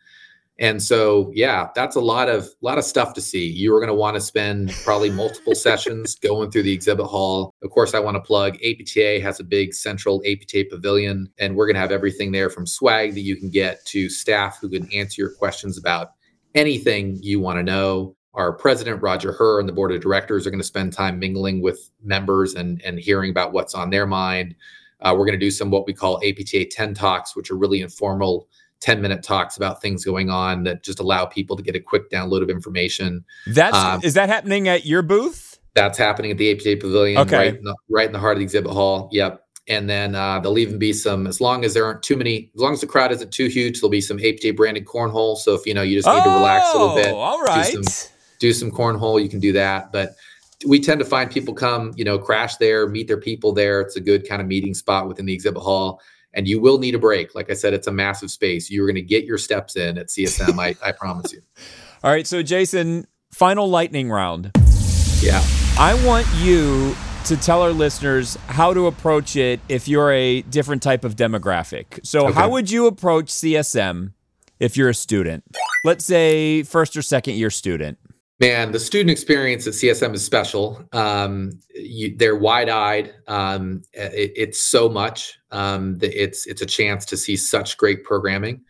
And 0.59 0.81
so, 0.81 1.31
yeah, 1.35 1.69
that's 1.75 1.95
a 1.95 2.01
lot 2.01 2.29
of 2.29 2.49
lot 2.61 2.79
of 2.79 2.83
stuff 2.83 3.13
to 3.13 3.21
see. 3.21 3.45
You 3.47 3.75
are 3.75 3.79
going 3.79 3.89
to 3.89 3.93
want 3.93 4.15
to 4.15 4.21
spend 4.21 4.71
probably 4.83 5.11
multiple 5.11 5.53
sessions 5.67 6.15
going 6.15 6.49
through 6.49 6.63
the 6.63 6.73
exhibit 6.73 7.05
hall. 7.05 7.53
Of 7.61 7.69
course, 7.69 7.93
I 7.93 7.99
want 7.99 8.15
to 8.15 8.21
plug 8.21 8.57
APTA 8.63 9.19
has 9.21 9.39
a 9.39 9.43
big 9.43 9.73
central 9.73 10.21
APTA 10.25 10.65
pavilion, 10.71 11.31
and 11.37 11.55
we're 11.55 11.67
going 11.67 11.75
to 11.75 11.81
have 11.81 11.91
everything 11.91 12.31
there 12.31 12.49
from 12.49 12.65
swag 12.65 13.13
that 13.13 13.21
you 13.21 13.35
can 13.35 13.51
get 13.51 13.85
to 13.85 14.09
staff 14.09 14.57
who 14.59 14.69
can 14.69 14.91
answer 14.91 15.21
your 15.21 15.31
questions 15.31 15.77
about 15.77 16.13
anything 16.55 17.19
you 17.21 17.39
want 17.39 17.57
to 17.57 17.63
know. 17.63 18.15
our 18.33 18.53
president, 18.53 19.01
Roger 19.01 19.33
Herr, 19.33 19.59
and 19.59 19.67
the 19.67 19.73
board 19.73 19.91
of 19.91 19.99
directors 19.99 20.45
are 20.45 20.51
going 20.51 20.59
to 20.59 20.67
spend 20.67 20.93
time 20.93 21.17
mingling 21.17 21.59
with 21.61 21.89
members 22.03 22.53
and, 22.53 22.79
and 22.83 22.99
hearing 22.99 23.31
about 23.31 23.51
what's 23.51 23.73
on 23.73 23.89
their 23.89 24.05
mind. 24.05 24.55
Uh, 25.01 25.11
we're 25.13 25.25
going 25.25 25.39
to 25.39 25.45
do 25.45 25.51
some 25.51 25.71
what 25.71 25.87
we 25.87 25.93
call 25.93 26.21
APTA 26.23 26.65
10 26.65 26.93
talks, 26.93 27.35
which 27.35 27.49
are 27.49 27.57
really 27.57 27.81
informal 27.81 28.47
10 28.79 29.01
minute 29.01 29.23
talks 29.23 29.57
about 29.57 29.81
things 29.81 30.05
going 30.05 30.29
on 30.29 30.63
that 30.63 30.83
just 30.83 30.99
allow 30.99 31.25
people 31.25 31.55
to 31.55 31.63
get 31.63 31.75
a 31.75 31.79
quick 31.79 32.09
download 32.09 32.41
of 32.41 32.49
information. 32.49 33.23
That's 33.47 33.75
um, 33.75 34.01
is 34.03 34.13
that 34.13 34.29
happening 34.29 34.67
at 34.67 34.85
your 34.85 35.01
booth? 35.01 35.59
That's 35.73 35.97
happening 35.97 36.31
at 36.31 36.37
the 36.37 36.51
APTA 36.51 36.77
Pavilion, 36.77 37.19
okay. 37.19 37.37
right, 37.37 37.55
in 37.55 37.63
the, 37.63 37.75
right 37.89 38.07
in 38.07 38.13
the 38.13 38.19
heart 38.19 38.33
of 38.33 38.39
the 38.39 38.43
exhibit 38.43 38.71
hall. 38.71 39.09
Yep. 39.11 39.43
And 39.67 39.89
then 39.89 40.15
uh, 40.15 40.39
there'll 40.39 40.57
even 40.57 40.79
be 40.79 40.93
some, 40.93 41.27
as 41.27 41.41
long 41.41 41.65
as 41.65 41.73
there 41.73 41.85
aren't 41.85 42.01
too 42.01 42.15
many, 42.15 42.49
as 42.55 42.61
long 42.61 42.73
as 42.73 42.81
the 42.81 42.87
crowd 42.87 43.11
isn't 43.11 43.31
too 43.31 43.47
huge, 43.47 43.79
there'll 43.79 43.91
be 43.91 44.01
some 44.01 44.17
APTA 44.17 44.53
branded 44.53 44.85
cornhole. 44.85 45.37
So 45.37 45.53
if 45.53 45.65
you 45.65 45.73
know 45.73 45.81
you 45.81 45.97
just 45.97 46.07
need 46.07 46.21
oh, 46.21 46.23
to 46.23 46.29
relax 46.29 46.73
a 46.73 46.77
little 46.77 46.95
bit, 46.95 47.07
oh, 47.07 47.17
all 47.17 47.43
right, 47.43 47.71
do 47.71 47.83
some, 47.83 48.11
do 48.39 48.53
some 48.53 48.71
cornhole, 48.71 49.21
you 49.21 49.27
can 49.27 49.39
do 49.39 49.51
that. 49.53 49.91
But 49.91 50.15
we 50.65 50.79
tend 50.79 50.99
to 50.99 51.05
find 51.05 51.29
people 51.29 51.53
come, 51.53 51.93
you 51.95 52.05
know, 52.05 52.17
crash 52.17 52.55
there, 52.57 52.87
meet 52.87 53.07
their 53.07 53.19
people 53.19 53.51
there. 53.51 53.81
It's 53.81 53.95
a 53.95 54.01
good 54.01 54.27
kind 54.27 54.41
of 54.41 54.47
meeting 54.47 54.73
spot 54.73 55.07
within 55.07 55.25
the 55.25 55.33
exhibit 55.33 55.61
hall. 55.61 56.01
And 56.33 56.47
you 56.47 56.59
will 56.59 56.77
need 56.77 56.93
a 56.93 56.99
break. 56.99 57.33
Like 57.35 57.49
I 57.49 57.53
said, 57.53 57.73
it's 57.73 57.87
a 57.87 57.91
massive 57.91 58.29
space. 58.29 58.69
You're 58.69 58.85
going 58.85 58.95
to 58.95 59.01
get 59.01 59.25
your 59.25 59.37
steps 59.37 59.75
in 59.75 59.97
at 59.97 60.07
CSM. 60.07 60.59
I, 60.59 60.75
I 60.85 60.91
promise 60.91 61.33
you. 61.33 61.41
All 62.03 62.11
right. 62.11 62.27
So, 62.27 62.43
Jason, 62.43 63.07
final 63.31 63.69
lightning 63.69 64.09
round. 64.09 64.51
Yeah. 65.19 65.43
I 65.79 65.99
want 66.05 66.27
you 66.35 66.95
to 67.25 67.37
tell 67.37 67.61
our 67.61 67.71
listeners 67.71 68.37
how 68.47 68.73
to 68.73 68.87
approach 68.87 69.35
it 69.35 69.59
if 69.67 69.87
you're 69.87 70.11
a 70.11 70.41
different 70.43 70.83
type 70.83 71.03
of 71.03 71.15
demographic. 71.15 71.99
So, 72.03 72.27
okay. 72.27 72.33
how 72.33 72.49
would 72.49 72.69
you 72.69 72.87
approach 72.87 73.27
CSM 73.27 74.13
if 74.59 74.77
you're 74.77 74.89
a 74.89 74.93
student? 74.93 75.43
Let's 75.83 76.05
say 76.05 76.63
first 76.63 76.95
or 76.95 77.01
second 77.01 77.35
year 77.35 77.49
student. 77.49 77.97
Man, 78.39 78.71
the 78.71 78.79
student 78.79 79.09
experience 79.09 79.65
at 79.65 79.73
CSM 79.73 80.13
is 80.13 80.23
special. 80.23 80.87
Um, 80.93 81.59
you, 81.73 82.15
they're 82.15 82.35
wide-eyed. 82.35 83.15
Um, 83.27 83.81
it, 83.93 84.31
it's 84.35 84.61
so 84.61 84.87
much. 84.87 85.39
Um, 85.51 85.97
it's 86.01 86.45
it's 86.45 86.61
a 86.61 86.65
chance 86.67 87.03
to 87.05 87.17
see 87.17 87.35
such 87.35 87.77
great 87.77 88.03
programming. 88.03 88.61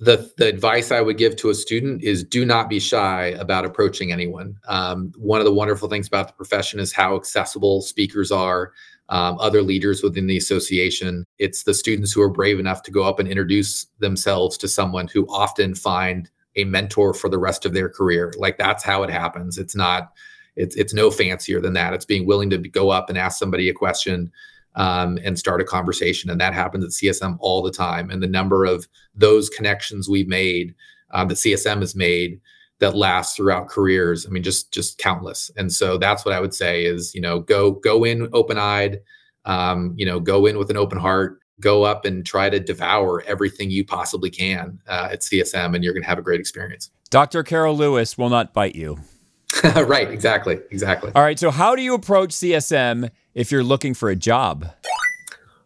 The 0.00 0.32
the 0.38 0.48
advice 0.48 0.90
I 0.90 1.02
would 1.02 1.18
give 1.18 1.36
to 1.36 1.50
a 1.50 1.54
student 1.54 2.02
is 2.02 2.24
do 2.24 2.44
not 2.44 2.68
be 2.68 2.80
shy 2.80 3.26
about 3.38 3.64
approaching 3.64 4.10
anyone. 4.10 4.56
Um, 4.66 5.12
one 5.16 5.40
of 5.40 5.44
the 5.44 5.54
wonderful 5.54 5.88
things 5.88 6.08
about 6.08 6.26
the 6.26 6.34
profession 6.34 6.80
is 6.80 6.92
how 6.92 7.14
accessible 7.14 7.82
speakers 7.82 8.32
are. 8.32 8.72
Um, 9.08 9.38
other 9.40 9.60
leaders 9.62 10.04
within 10.04 10.28
the 10.28 10.36
association. 10.36 11.24
It's 11.38 11.64
the 11.64 11.74
students 11.74 12.12
who 12.12 12.22
are 12.22 12.30
brave 12.30 12.60
enough 12.60 12.82
to 12.84 12.92
go 12.92 13.02
up 13.02 13.18
and 13.18 13.28
introduce 13.28 13.86
themselves 13.98 14.56
to 14.58 14.68
someone 14.68 15.08
who 15.08 15.26
often 15.26 15.74
find 15.74 16.30
a 16.56 16.64
mentor 16.64 17.14
for 17.14 17.28
the 17.28 17.38
rest 17.38 17.64
of 17.64 17.72
their 17.72 17.88
career. 17.88 18.32
Like 18.36 18.58
that's 18.58 18.84
how 18.84 19.02
it 19.02 19.10
happens. 19.10 19.58
It's 19.58 19.76
not, 19.76 20.12
it's 20.56 20.76
it's 20.76 20.94
no 20.94 21.10
fancier 21.10 21.60
than 21.60 21.74
that. 21.74 21.94
It's 21.94 22.04
being 22.04 22.26
willing 22.26 22.50
to 22.50 22.58
go 22.58 22.90
up 22.90 23.08
and 23.08 23.16
ask 23.16 23.38
somebody 23.38 23.68
a 23.68 23.74
question 23.74 24.30
um, 24.74 25.18
and 25.24 25.38
start 25.38 25.60
a 25.60 25.64
conversation, 25.64 26.30
and 26.30 26.40
that 26.40 26.54
happens 26.54 26.84
at 26.84 26.90
CSM 26.90 27.36
all 27.40 27.62
the 27.62 27.70
time. 27.70 28.10
And 28.10 28.22
the 28.22 28.28
number 28.28 28.64
of 28.64 28.88
those 29.14 29.48
connections 29.48 30.08
we've 30.08 30.28
made 30.28 30.74
um, 31.12 31.28
that 31.28 31.34
CSM 31.34 31.80
has 31.80 31.94
made 31.94 32.40
that 32.78 32.96
lasts 32.96 33.36
throughout 33.36 33.68
careers. 33.68 34.26
I 34.26 34.30
mean, 34.30 34.42
just 34.42 34.72
just 34.72 34.98
countless. 34.98 35.50
And 35.56 35.72
so 35.72 35.98
that's 35.98 36.24
what 36.24 36.34
I 36.34 36.40
would 36.40 36.54
say 36.54 36.84
is 36.84 37.14
you 37.14 37.20
know 37.20 37.40
go 37.40 37.72
go 37.72 38.04
in 38.04 38.28
open 38.32 38.58
eyed. 38.58 39.00
Um, 39.46 39.94
you 39.96 40.04
know, 40.04 40.20
go 40.20 40.44
in 40.44 40.58
with 40.58 40.68
an 40.68 40.76
open 40.76 40.98
heart 40.98 41.39
go 41.60 41.84
up 41.84 42.04
and 42.04 42.24
try 42.24 42.50
to 42.50 42.58
devour 42.58 43.22
everything 43.22 43.70
you 43.70 43.84
possibly 43.84 44.30
can 44.30 44.80
uh, 44.88 45.10
at 45.12 45.20
CSM, 45.20 45.74
and 45.74 45.84
you're 45.84 45.92
going 45.92 46.02
to 46.02 46.08
have 46.08 46.18
a 46.18 46.22
great 46.22 46.40
experience. 46.40 46.90
Dr. 47.10 47.42
Carol 47.42 47.76
Lewis 47.76 48.16
will 48.16 48.30
not 48.30 48.52
bite 48.52 48.74
you. 48.74 48.98
right, 49.64 50.10
exactly, 50.10 50.60
exactly. 50.70 51.10
All 51.14 51.22
right, 51.22 51.38
so 51.38 51.50
how 51.50 51.74
do 51.74 51.82
you 51.82 51.94
approach 51.94 52.30
CSM 52.30 53.10
if 53.34 53.50
you're 53.50 53.64
looking 53.64 53.94
for 53.94 54.08
a 54.08 54.16
job? 54.16 54.66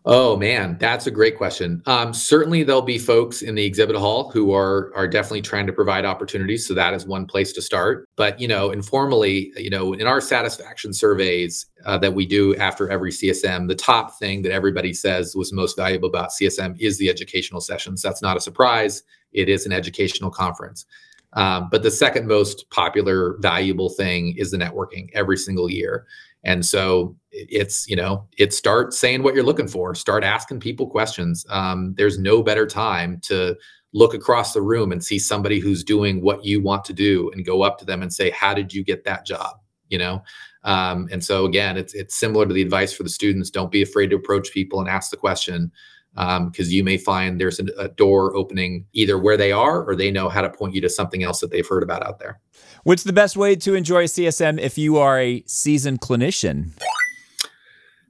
Oh 0.06 0.36
man, 0.36 0.76
that's 0.78 1.06
a 1.06 1.10
great 1.10 1.38
question. 1.38 1.82
Um, 1.86 2.12
certainly, 2.12 2.62
there'll 2.62 2.82
be 2.82 2.98
folks 2.98 3.40
in 3.40 3.54
the 3.54 3.64
exhibit 3.64 3.96
hall 3.96 4.30
who 4.30 4.52
are 4.52 4.92
are 4.94 5.08
definitely 5.08 5.40
trying 5.40 5.66
to 5.66 5.72
provide 5.72 6.04
opportunities. 6.04 6.68
So 6.68 6.74
that 6.74 6.92
is 6.92 7.06
one 7.06 7.24
place 7.24 7.54
to 7.54 7.62
start. 7.62 8.06
But 8.14 8.38
you 8.38 8.46
know, 8.46 8.70
informally, 8.70 9.50
you 9.56 9.70
know, 9.70 9.94
in 9.94 10.06
our 10.06 10.20
satisfaction 10.20 10.92
surveys 10.92 11.66
uh, 11.86 11.96
that 11.98 12.12
we 12.12 12.26
do 12.26 12.54
after 12.56 12.90
every 12.90 13.12
CSM, 13.12 13.66
the 13.66 13.74
top 13.74 14.18
thing 14.18 14.42
that 14.42 14.52
everybody 14.52 14.92
says 14.92 15.34
was 15.34 15.54
most 15.54 15.74
valuable 15.74 16.10
about 16.10 16.30
CSM 16.30 16.78
is 16.78 16.98
the 16.98 17.08
educational 17.08 17.62
sessions. 17.62 18.02
That's 18.02 18.20
not 18.20 18.36
a 18.36 18.40
surprise. 18.40 19.04
It 19.32 19.48
is 19.48 19.64
an 19.64 19.72
educational 19.72 20.30
conference. 20.30 20.84
Um, 21.32 21.68
but 21.70 21.82
the 21.82 21.90
second 21.90 22.28
most 22.28 22.68
popular, 22.70 23.36
valuable 23.40 23.90
thing 23.90 24.36
is 24.36 24.50
the 24.50 24.56
networking 24.56 25.10
every 25.14 25.36
single 25.36 25.70
year. 25.70 26.06
And 26.44 26.64
so 26.64 27.16
it's, 27.30 27.88
you 27.88 27.96
know, 27.96 28.26
it 28.38 28.52
start 28.52 28.92
saying 28.92 29.22
what 29.22 29.34
you're 29.34 29.44
looking 29.44 29.68
for, 29.68 29.94
start 29.94 30.24
asking 30.24 30.60
people 30.60 30.86
questions. 30.86 31.44
Um, 31.48 31.94
there's 31.96 32.18
no 32.18 32.42
better 32.42 32.66
time 32.66 33.18
to 33.24 33.56
look 33.92 34.12
across 34.12 34.52
the 34.52 34.62
room 34.62 34.92
and 34.92 35.02
see 35.02 35.18
somebody 35.18 35.58
who's 35.58 35.84
doing 35.84 36.20
what 36.20 36.44
you 36.44 36.60
want 36.60 36.84
to 36.84 36.92
do 36.92 37.30
and 37.30 37.46
go 37.46 37.62
up 37.62 37.78
to 37.78 37.84
them 37.84 38.02
and 38.02 38.12
say, 38.12 38.30
how 38.30 38.52
did 38.52 38.74
you 38.74 38.84
get 38.84 39.04
that 39.04 39.24
job? 39.24 39.56
You 39.88 39.98
know? 39.98 40.22
Um, 40.64 41.08
and 41.12 41.22
so 41.22 41.44
again, 41.44 41.76
it's, 41.76 41.94
it's 41.94 42.14
similar 42.14 42.46
to 42.46 42.54
the 42.54 42.62
advice 42.62 42.92
for 42.92 43.04
the 43.04 43.08
students. 43.08 43.50
Don't 43.50 43.70
be 43.70 43.82
afraid 43.82 44.10
to 44.10 44.16
approach 44.16 44.52
people 44.52 44.80
and 44.80 44.88
ask 44.88 45.10
the 45.10 45.16
question 45.16 45.70
because 46.14 46.66
um, 46.66 46.70
you 46.70 46.84
may 46.84 46.96
find 46.96 47.40
there's 47.40 47.58
a, 47.58 47.66
a 47.78 47.88
door 47.88 48.36
opening 48.36 48.86
either 48.92 49.18
where 49.18 49.36
they 49.36 49.50
are 49.50 49.82
or 49.82 49.96
they 49.96 50.10
know 50.10 50.28
how 50.28 50.40
to 50.40 50.50
point 50.50 50.74
you 50.74 50.80
to 50.80 50.88
something 50.88 51.24
else 51.24 51.40
that 51.40 51.50
they've 51.50 51.66
heard 51.66 51.82
about 51.82 52.06
out 52.06 52.20
there. 52.20 52.40
What's 52.84 53.02
the 53.02 53.12
best 53.12 53.36
way 53.36 53.56
to 53.56 53.74
enjoy 53.74 54.04
CSM 54.04 54.60
if 54.60 54.78
you 54.78 54.98
are 54.98 55.18
a 55.18 55.42
seasoned 55.46 56.00
clinician? 56.00 56.70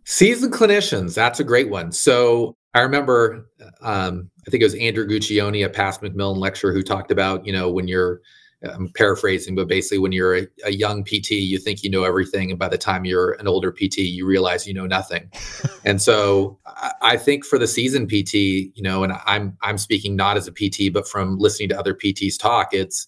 Seasoned 0.05 0.53
clinicians, 0.53 1.14
that's 1.14 1.40
a 1.40 1.45
great 1.45 1.71
one. 1.71 1.93
So 1.93 2.57
I 2.75 2.81
remember, 2.81 3.49
um, 3.81 4.31
I 4.47 4.51
think 4.51 4.62
it 4.62 4.67
was 4.67 4.75
Andrew 4.75 5.07
Guccione, 5.07 5.64
a 5.64 5.71
past 5.71 6.03
McMillan 6.03 6.37
lecturer, 6.37 6.73
who 6.73 6.83
talked 6.83 7.11
about, 7.11 7.47
you 7.47 7.53
know, 7.53 7.71
when 7.71 7.88
you're, 7.88 8.21
I'm 8.64 8.88
paraphrasing, 8.90 9.55
but 9.55 9.68
basically 9.68 9.98
when 9.98 10.12
you're 10.12 10.37
a, 10.37 10.46
a, 10.64 10.70
young 10.70 11.05
PT, 11.05 11.33
you 11.33 11.59
think 11.59 11.83
you 11.83 11.90
know 11.90 12.05
everything, 12.05 12.50
and 12.50 12.59
by 12.59 12.68
the 12.68 12.79
time 12.79 13.05
you're 13.05 13.33
an 13.33 13.46
older 13.46 13.72
PT, 13.72 13.98
you 13.98 14.27
realize 14.27 14.66
you 14.66 14.74
know 14.74 14.87
nothing. 14.87 15.31
and 15.85 16.00
so 16.00 16.59
I, 16.66 16.92
I 17.03 17.16
think 17.16 17.44
for 17.44 17.59
the 17.59 17.66
seasoned 17.66 18.09
PT, 18.09 18.35
you 18.35 18.83
know, 18.83 19.05
and 19.05 19.12
I'm 19.27 19.57
I'm 19.62 19.79
speaking 19.79 20.16
not 20.16 20.37
as 20.37 20.48
a 20.48 20.53
PT, 20.53 20.92
but 20.92 21.09
from 21.09 21.38
listening 21.38 21.68
to 21.70 21.79
other 21.79 21.94
PTs 21.94 22.38
talk, 22.38 22.72
it's 22.72 23.07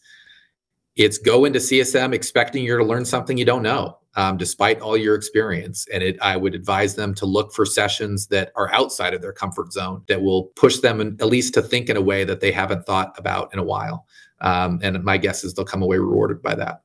it's 0.96 1.18
go 1.18 1.44
into 1.44 1.58
CSM 1.58 2.14
expecting 2.14 2.64
you're 2.64 2.78
to 2.78 2.84
learn 2.84 3.04
something 3.04 3.36
you 3.36 3.44
don't 3.44 3.62
know, 3.62 3.98
um, 4.16 4.38
despite 4.38 4.80
all 4.80 4.96
your 4.96 5.14
experience. 5.14 5.86
And 5.92 6.02
it, 6.02 6.16
I 6.22 6.38
would 6.38 6.54
advise 6.54 6.94
them 6.94 7.14
to 7.16 7.26
look 7.26 7.52
for 7.52 7.66
sessions 7.66 8.28
that 8.28 8.50
are 8.56 8.72
outside 8.72 9.12
of 9.12 9.20
their 9.20 9.32
comfort 9.32 9.72
zone 9.72 10.02
that 10.08 10.22
will 10.22 10.44
push 10.56 10.78
them 10.78 11.00
in, 11.02 11.16
at 11.20 11.26
least 11.26 11.52
to 11.54 11.62
think 11.62 11.90
in 11.90 11.98
a 11.98 12.02
way 12.02 12.24
that 12.24 12.40
they 12.40 12.50
haven't 12.50 12.86
thought 12.86 13.14
about 13.18 13.52
in 13.52 13.58
a 13.58 13.64
while. 13.64 14.06
Um, 14.40 14.80
and 14.82 15.02
my 15.04 15.16
guess 15.16 15.44
is 15.44 15.54
they'll 15.54 15.64
come 15.64 15.82
away 15.82 15.98
rewarded 15.98 16.42
by 16.42 16.54
that. 16.56 16.82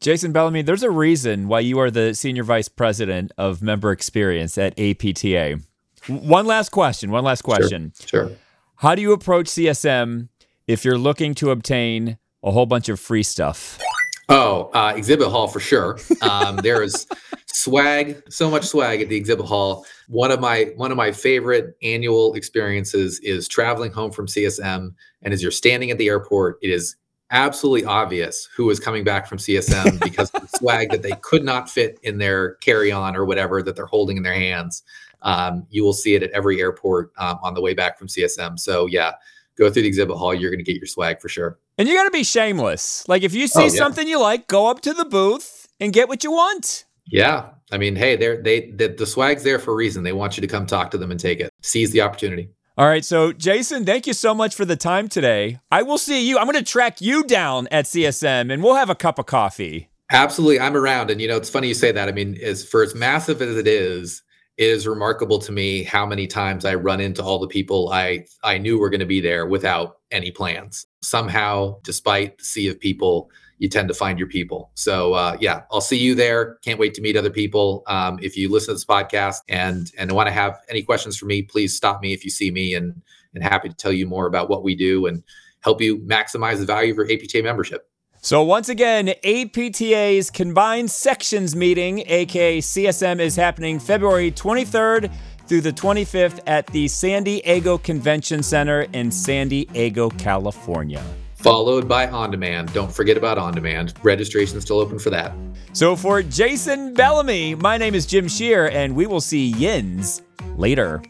Jason 0.00 0.32
Bellamy, 0.32 0.62
there's 0.62 0.82
a 0.82 0.90
reason 0.90 1.48
why 1.48 1.60
you 1.60 1.78
are 1.78 1.90
the 1.90 2.14
senior 2.14 2.42
vice 2.42 2.68
president 2.68 3.32
of 3.38 3.62
member 3.62 3.90
experience 3.90 4.58
at 4.58 4.78
APTA. 4.78 5.60
One 6.08 6.46
last 6.46 6.70
question. 6.70 7.10
One 7.10 7.24
last 7.24 7.42
question. 7.42 7.92
Sure. 8.04 8.28
sure. 8.28 8.36
How 8.76 8.94
do 8.94 9.00
you 9.00 9.12
approach 9.12 9.46
CSM 9.46 10.28
if 10.66 10.84
you're 10.84 10.98
looking 10.98 11.34
to 11.36 11.50
obtain 11.50 12.18
a 12.44 12.50
whole 12.50 12.66
bunch 12.66 12.88
of 12.88 13.00
free 13.00 13.22
stuff. 13.22 13.80
Oh, 14.28 14.70
uh, 14.74 14.92
exhibit 14.96 15.28
hall 15.28 15.48
for 15.48 15.60
sure. 15.60 15.98
Um, 16.22 16.56
there 16.56 16.82
is 16.82 17.06
swag, 17.54 18.22
so 18.30 18.50
much 18.50 18.64
swag 18.64 19.00
at 19.00 19.08
the 19.08 19.16
exhibit 19.16 19.46
hall. 19.46 19.86
One 20.08 20.30
of 20.30 20.40
my 20.40 20.72
one 20.76 20.90
of 20.90 20.96
my 20.96 21.12
favorite 21.12 21.76
annual 21.82 22.34
experiences 22.34 23.20
is 23.20 23.48
traveling 23.48 23.92
home 23.92 24.10
from 24.10 24.26
CSM, 24.26 24.94
and 25.22 25.34
as 25.34 25.42
you're 25.42 25.52
standing 25.52 25.90
at 25.90 25.98
the 25.98 26.08
airport, 26.08 26.58
it 26.62 26.70
is 26.70 26.96
absolutely 27.30 27.84
obvious 27.84 28.48
who 28.54 28.68
is 28.70 28.78
coming 28.78 29.02
back 29.02 29.26
from 29.26 29.38
CSM 29.38 30.00
because 30.04 30.30
of 30.30 30.42
the 30.42 30.58
swag 30.58 30.90
that 30.90 31.02
they 31.02 31.12
could 31.22 31.44
not 31.44 31.70
fit 31.70 31.98
in 32.02 32.18
their 32.18 32.54
carry-on 32.56 33.16
or 33.16 33.24
whatever 33.24 33.62
that 33.62 33.76
they're 33.76 33.86
holding 33.86 34.16
in 34.16 34.22
their 34.22 34.34
hands. 34.34 34.82
Um, 35.22 35.66
you 35.70 35.82
will 35.82 35.94
see 35.94 36.14
it 36.14 36.22
at 36.22 36.30
every 36.30 36.60
airport 36.60 37.12
um, 37.16 37.38
on 37.42 37.54
the 37.54 37.60
way 37.60 37.72
back 37.72 37.98
from 37.98 38.08
CSM. 38.08 38.58
So 38.58 38.86
yeah, 38.86 39.12
go 39.56 39.70
through 39.70 39.82
the 39.82 39.88
exhibit 39.88 40.16
hall. 40.16 40.34
You're 40.34 40.50
going 40.50 40.62
to 40.62 40.70
get 40.70 40.76
your 40.76 40.86
swag 40.86 41.20
for 41.20 41.28
sure. 41.28 41.58
And 41.78 41.88
you 41.88 41.94
got 41.94 42.04
to 42.04 42.10
be 42.10 42.24
shameless. 42.24 43.08
Like 43.08 43.22
if 43.22 43.34
you 43.34 43.48
see 43.48 43.62
oh, 43.62 43.64
yeah. 43.64 43.70
something 43.70 44.06
you 44.06 44.20
like, 44.20 44.46
go 44.46 44.68
up 44.68 44.80
to 44.82 44.92
the 44.92 45.06
booth 45.06 45.66
and 45.80 45.92
get 45.92 46.08
what 46.08 46.24
you 46.24 46.30
want. 46.30 46.83
Yeah. 47.06 47.50
I 47.72 47.78
mean, 47.78 47.96
hey, 47.96 48.16
they're, 48.16 48.40
they, 48.42 48.70
the, 48.70 48.88
the 48.88 49.06
swag's 49.06 49.42
there 49.42 49.58
for 49.58 49.72
a 49.72 49.74
reason. 49.74 50.02
They 50.02 50.12
want 50.12 50.36
you 50.36 50.40
to 50.42 50.46
come 50.46 50.66
talk 50.66 50.90
to 50.92 50.98
them 50.98 51.10
and 51.10 51.18
take 51.18 51.40
it. 51.40 51.52
Seize 51.62 51.90
the 51.90 52.00
opportunity. 52.00 52.50
All 52.76 52.86
right. 52.86 53.04
So, 53.04 53.32
Jason, 53.32 53.84
thank 53.84 54.06
you 54.06 54.12
so 54.12 54.34
much 54.34 54.54
for 54.54 54.64
the 54.64 54.76
time 54.76 55.08
today. 55.08 55.60
I 55.70 55.82
will 55.82 55.98
see 55.98 56.28
you. 56.28 56.38
I'm 56.38 56.46
going 56.46 56.62
to 56.62 56.70
track 56.70 57.00
you 57.00 57.24
down 57.24 57.68
at 57.70 57.84
CSM 57.84 58.52
and 58.52 58.62
we'll 58.62 58.74
have 58.74 58.90
a 58.90 58.94
cup 58.94 59.18
of 59.18 59.26
coffee. 59.26 59.90
Absolutely. 60.10 60.60
I'm 60.60 60.76
around. 60.76 61.10
And, 61.10 61.20
you 61.20 61.28
know, 61.28 61.36
it's 61.36 61.50
funny 61.50 61.68
you 61.68 61.74
say 61.74 61.92
that. 61.92 62.08
I 62.08 62.12
mean, 62.12 62.36
as 62.42 62.64
for 62.64 62.82
as 62.82 62.94
massive 62.94 63.40
as 63.40 63.56
it 63.56 63.66
is, 63.66 64.22
it 64.56 64.68
is 64.68 64.86
remarkable 64.86 65.38
to 65.40 65.52
me 65.52 65.82
how 65.82 66.06
many 66.06 66.26
times 66.26 66.64
I 66.64 66.74
run 66.74 67.00
into 67.00 67.22
all 67.22 67.38
the 67.38 67.48
people 67.48 67.90
I 67.92 68.26
I 68.42 68.58
knew 68.58 68.78
were 68.78 68.90
going 68.90 69.00
to 69.00 69.06
be 69.06 69.20
there 69.20 69.46
without 69.46 69.98
any 70.10 70.30
plans. 70.30 70.86
Somehow, 71.04 71.78
despite 71.82 72.38
the 72.38 72.44
sea 72.44 72.68
of 72.68 72.80
people, 72.80 73.30
you 73.58 73.68
tend 73.68 73.88
to 73.88 73.94
find 73.94 74.18
your 74.18 74.28
people. 74.28 74.70
So 74.74 75.14
uh, 75.14 75.36
yeah, 75.40 75.62
I'll 75.70 75.80
see 75.80 75.98
you 75.98 76.14
there. 76.14 76.56
Can't 76.64 76.78
wait 76.78 76.94
to 76.94 77.00
meet 77.00 77.16
other 77.16 77.30
people. 77.30 77.82
Um, 77.86 78.18
if 78.20 78.36
you 78.36 78.50
listen 78.50 78.68
to 78.68 78.74
this 78.74 78.84
podcast 78.84 79.38
and 79.48 79.90
and 79.96 80.10
want 80.12 80.26
to 80.26 80.32
have 80.32 80.58
any 80.68 80.82
questions 80.82 81.16
for 81.16 81.26
me, 81.26 81.42
please 81.42 81.76
stop 81.76 82.00
me 82.00 82.12
if 82.12 82.24
you 82.24 82.30
see 82.30 82.50
me, 82.50 82.74
and 82.74 83.00
and 83.34 83.42
happy 83.42 83.68
to 83.68 83.74
tell 83.74 83.92
you 83.92 84.06
more 84.06 84.26
about 84.26 84.48
what 84.48 84.62
we 84.62 84.74
do 84.74 85.06
and 85.06 85.22
help 85.60 85.80
you 85.80 85.98
maximize 85.98 86.58
the 86.58 86.66
value 86.66 86.92
of 86.92 86.96
your 86.96 87.10
APTA 87.10 87.42
membership. 87.42 87.88
So, 88.20 88.42
once 88.42 88.70
again, 88.70 89.10
APTA's 89.22 90.30
Combined 90.30 90.90
Sections 90.90 91.54
Meeting, 91.54 92.04
aka 92.06 92.58
CSM, 92.58 93.20
is 93.20 93.36
happening 93.36 93.78
February 93.78 94.32
23rd 94.32 95.12
through 95.46 95.60
the 95.60 95.72
25th 95.72 96.40
at 96.46 96.66
the 96.68 96.88
San 96.88 97.24
Diego 97.24 97.78
Convention 97.78 98.42
Center 98.42 98.82
in 98.92 99.10
San 99.10 99.48
Diego, 99.48 100.10
California. 100.10 101.02
Followed 101.36 101.86
by 101.86 102.08
On 102.08 102.30
Demand. 102.30 102.72
Don't 102.72 102.90
forget 102.90 103.16
about 103.16 103.36
On 103.36 103.54
Demand. 103.54 103.92
Registration 104.02 104.60
still 104.60 104.78
open 104.78 104.98
for 104.98 105.10
that. 105.10 105.32
So, 105.74 105.94
for 105.94 106.22
Jason 106.22 106.94
Bellamy, 106.94 107.54
my 107.54 107.76
name 107.76 107.94
is 107.94 108.06
Jim 108.06 108.28
Shear, 108.28 108.70
and 108.70 108.96
we 108.96 109.06
will 109.06 109.20
see 109.20 109.52
Yins 109.52 110.22
later. 110.56 111.02